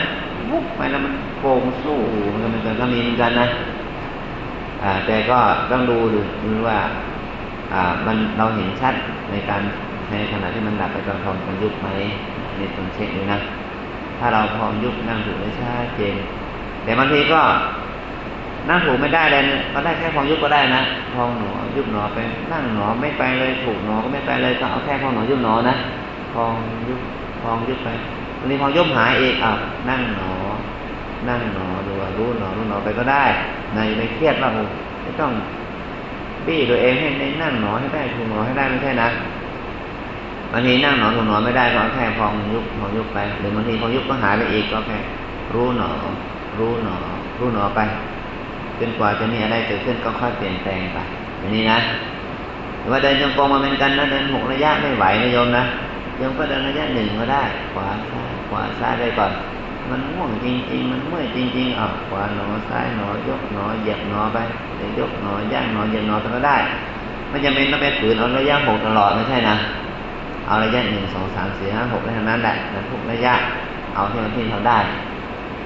[0.52, 1.97] วุบไปแล้วมันโกงสู้
[2.32, 3.47] มันก็มันก็มีเหมือนกันนะ
[4.84, 5.39] อ่าแต่ก็
[5.72, 6.78] ต้องดูดูดูว่า
[7.74, 8.93] อ่า มันเราเห็นชัด
[9.32, 9.62] ในการ
[10.12, 11.88] ในขณะที่มันดับไปตอนพร้อมันยุบไหม
[12.60, 13.39] นี่ต้องเช็คดูนะ
[14.20, 16.16] ถ้าเราพร้อมยุบนั่งถูกไม่ชัดเจน
[16.84, 17.41] แต่บางทีก็
[18.70, 19.43] นั่งถูกไม่ได้เลย
[19.74, 20.82] ก็ได้แค่พองยุบก็ได้นะ
[21.14, 22.20] พองหนอยุบหนอไป
[22.52, 25.76] นั่งหนอไม่ไปเลยถูกหนอก็ไม่ไปเลยก็เอาแค่พองหนอยุบหนอนะ
[26.34, 26.54] พอง
[26.88, 27.00] ยุบ
[27.41, 27.89] พองยุบไป
[28.40, 29.52] วันนี้พอยบหายเองอะ
[29.90, 30.32] นั่งหนอ
[31.30, 33.24] นั่งหนอดูรู้หนอรู้หนอไปก็ได้
[33.76, 34.50] ในไม่เครียดว่า
[35.04, 35.32] ไม่ต้อง
[36.46, 39.10] บี้ตัวเองให้ในนั่งหนอให้ได้ถูกหนอให้ได้ไม่ใช่นะ
[40.52, 44.98] บางทีนั่งหนอถูกหนอไม่ได้ก็แค่พองยุบพองยุบไปหรือบางทีพองยุบก็หายไปอีกก็แค่
[45.54, 45.90] รู้หนอ
[46.58, 46.96] รู้หนอ
[47.40, 47.80] รู้หนอไป
[48.80, 50.98] จนกว่าจะมีอะไรเกิดขึ้นก็ค่อยเปลี่ยนแปลงไป
[51.40, 51.80] อย่างนี้นะ
[52.80, 55.64] หรือว่าเดินจงกรมมาเป็นกันนะเดินหกระยะไม่ไหวนะโยมนะ
[56.18, 59.32] โยมก็เดินระยะหนึ่งก็ได้ขวาซ้าย ขวาซ้ายได้ก่อน
[59.89, 64.38] มันง่วงจริง ๆ มันเมื่อยจริงๆอะขวาหนอซ้ายหนอยกหนอเหยียบหนอไป
[64.76, 66.58] เดี๋ยกหนอย่างหนอเหยียบหนอก็ได้
[67.30, 69.56] ไม่จำเป็นต้องไปฝืนเอาระยะหกตลอดไม่ใช่นะ
[70.47, 73.34] เอาระยะหนึ่งสองสามสี่ห้าหกได้ทั้งนั้นแหละนะทุกระยะ
[73.95, 74.80] เอาที่มันที่เราได้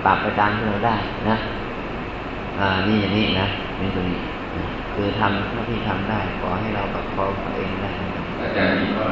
[0.06, 0.96] ปรับไปตามที่เราได้
[1.30, 1.36] นะ
[2.60, 3.48] อ่านี่อย่างนี้นะ
[3.80, 4.20] นี่ตรงนี้
[4.94, 7.92] คือทำเท่าที่ทำได้ ขอให้เราประคองตัวเองได้
[8.42, 9.10] อาจารย์มีว่า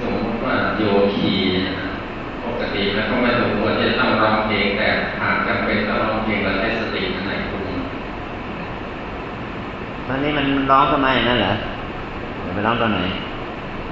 [0.00, 0.82] สมมติว่าโย
[1.16, 1.34] คี
[2.46, 4.88] ปกติแล้วก็ไม่สมควรจะต้องร้องเพลงแต่
[5.20, 7.62] หากจำเป็นต้องร้องเพลงเราใช้สติอันไหนคุณ
[10.06, 11.54] ตอนนี้มันร้องทำไมนั่นเหรอ
[12.54, 13.00] ไปร้องตอนไหน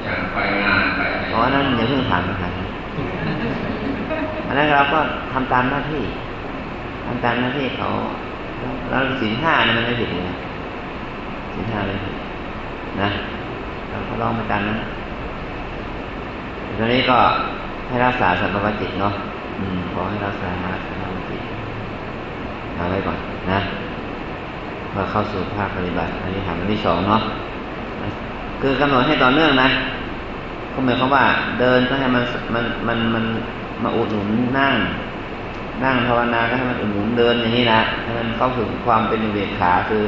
[0.04, 2.52] อย่างไปงานไปเพราะนั้นอย่าเพิ่งถามนะครับ
[4.46, 4.98] อันนั้นเราก็
[5.32, 6.02] ทำตามหน้าที่
[7.06, 7.88] ทำตามหน้าที่เขา
[8.90, 10.36] เราสินห้านี่มันไม่ผิดเลย
[11.54, 12.14] สินห้าไม่ผิด
[13.00, 13.08] นะ
[13.90, 14.78] เราก็ร้องมาตามนั้น
[16.78, 17.18] ตอนนี้ก็
[17.88, 19.14] ให้รักษาสัมภจิตเนาะ
[19.58, 20.48] อืมขอให้รักษา
[20.86, 21.42] สัมภจิต
[22.76, 23.18] เอาไว้ก่อน
[23.50, 23.60] นะ
[24.92, 27.20] พอเข้าสู่ภาคปฏิบัติ อันนี้ถามอันที่สองเนาะ
[28.62, 29.68] คือกำหนดให้ต่อเนื่องนะ
[30.72, 31.24] ก็หมายความว่า
[31.60, 32.24] เดินก็ให้มัน
[32.54, 33.24] มันมันมัน
[33.82, 34.28] มาอุดหนุน
[34.58, 34.74] นั่ง
[35.84, 40.02] นั่งภาวนาก็ให้มันอุดหนุนเดินอย่างนี้นะให้มันเข้าถึงความเป็นเวทขาคือ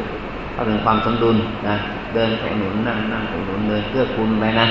[0.52, 1.36] เข้าถึงความสมดุล
[1.68, 1.76] นะ
[2.14, 4.66] เดินก็อุดหนุนนั่งนั่งอุดหนุนเดินเพื่อคุณไปนะ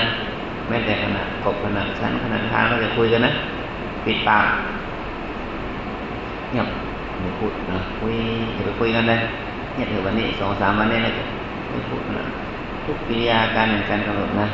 [0.68, 3.32] แม้แต่ขณะกบขณะชั้นขณะทางเราจะคุยกันนะ
[4.04, 4.46] ปิดปาก
[6.50, 6.68] เงียบ
[7.20, 8.14] ไม่พูดนะคุย
[8.56, 9.18] จะไปคุยกันเลย
[9.74, 11.12] เนี่ยถือวันนี้สองสามวันนี้นะ
[11.70, 12.26] ไม่พูดนะ
[12.84, 14.48] ทุกกิริยาการในการกำหนดนะ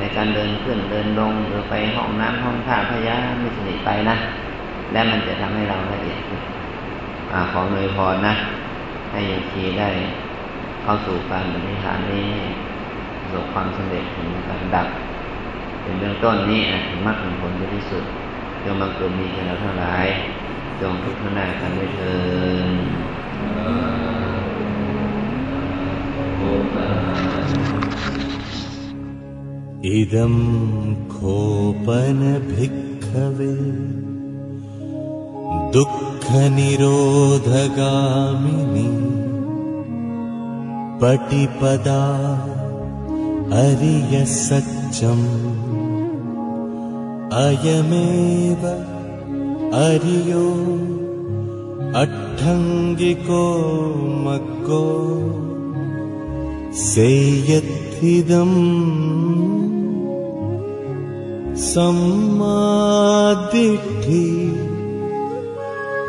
[0.00, 4.16] ในการเดินขึ้นเดินลงหรือไปห้องน้ำห้องท่าพยาไม่สนิทไปนะ
[4.92, 6.40] และมันจะทำให้เราละเอียดขึ้น
[7.32, 8.34] อขอเนยพรนะ
[9.10, 9.88] ให้ยังคีได้
[10.82, 12.28] เข้าสู่การบริหารนี้
[13.27, 14.87] ประสบความสำเร็จถึงการดับ
[15.81, 18.03] เป็นเบื้องต้นนี้นะถึงมรรคผลที่สุด
[18.63, 20.07] จงบังเกิดมีแก่เราทั้งหลาย
[20.81, 22.13] จงทุกข์หน้ากันด้วยเถิ
[22.67, 23.03] ด
[29.91, 30.35] इदं
[31.13, 32.27] खोपनभिक्खवे
[35.73, 36.77] दुःखनिरोधगामिनि
[41.01, 41.99] पटिपदा
[43.52, 45.26] अरिय सत्यम्
[47.32, 48.62] अयमेव
[49.74, 50.46] अरियो।
[52.00, 53.44] अट्ठङ्गिको
[54.24, 54.86] मग्गो
[56.74, 58.58] सेयद्धिदम्।
[61.56, 63.78] सम्मादि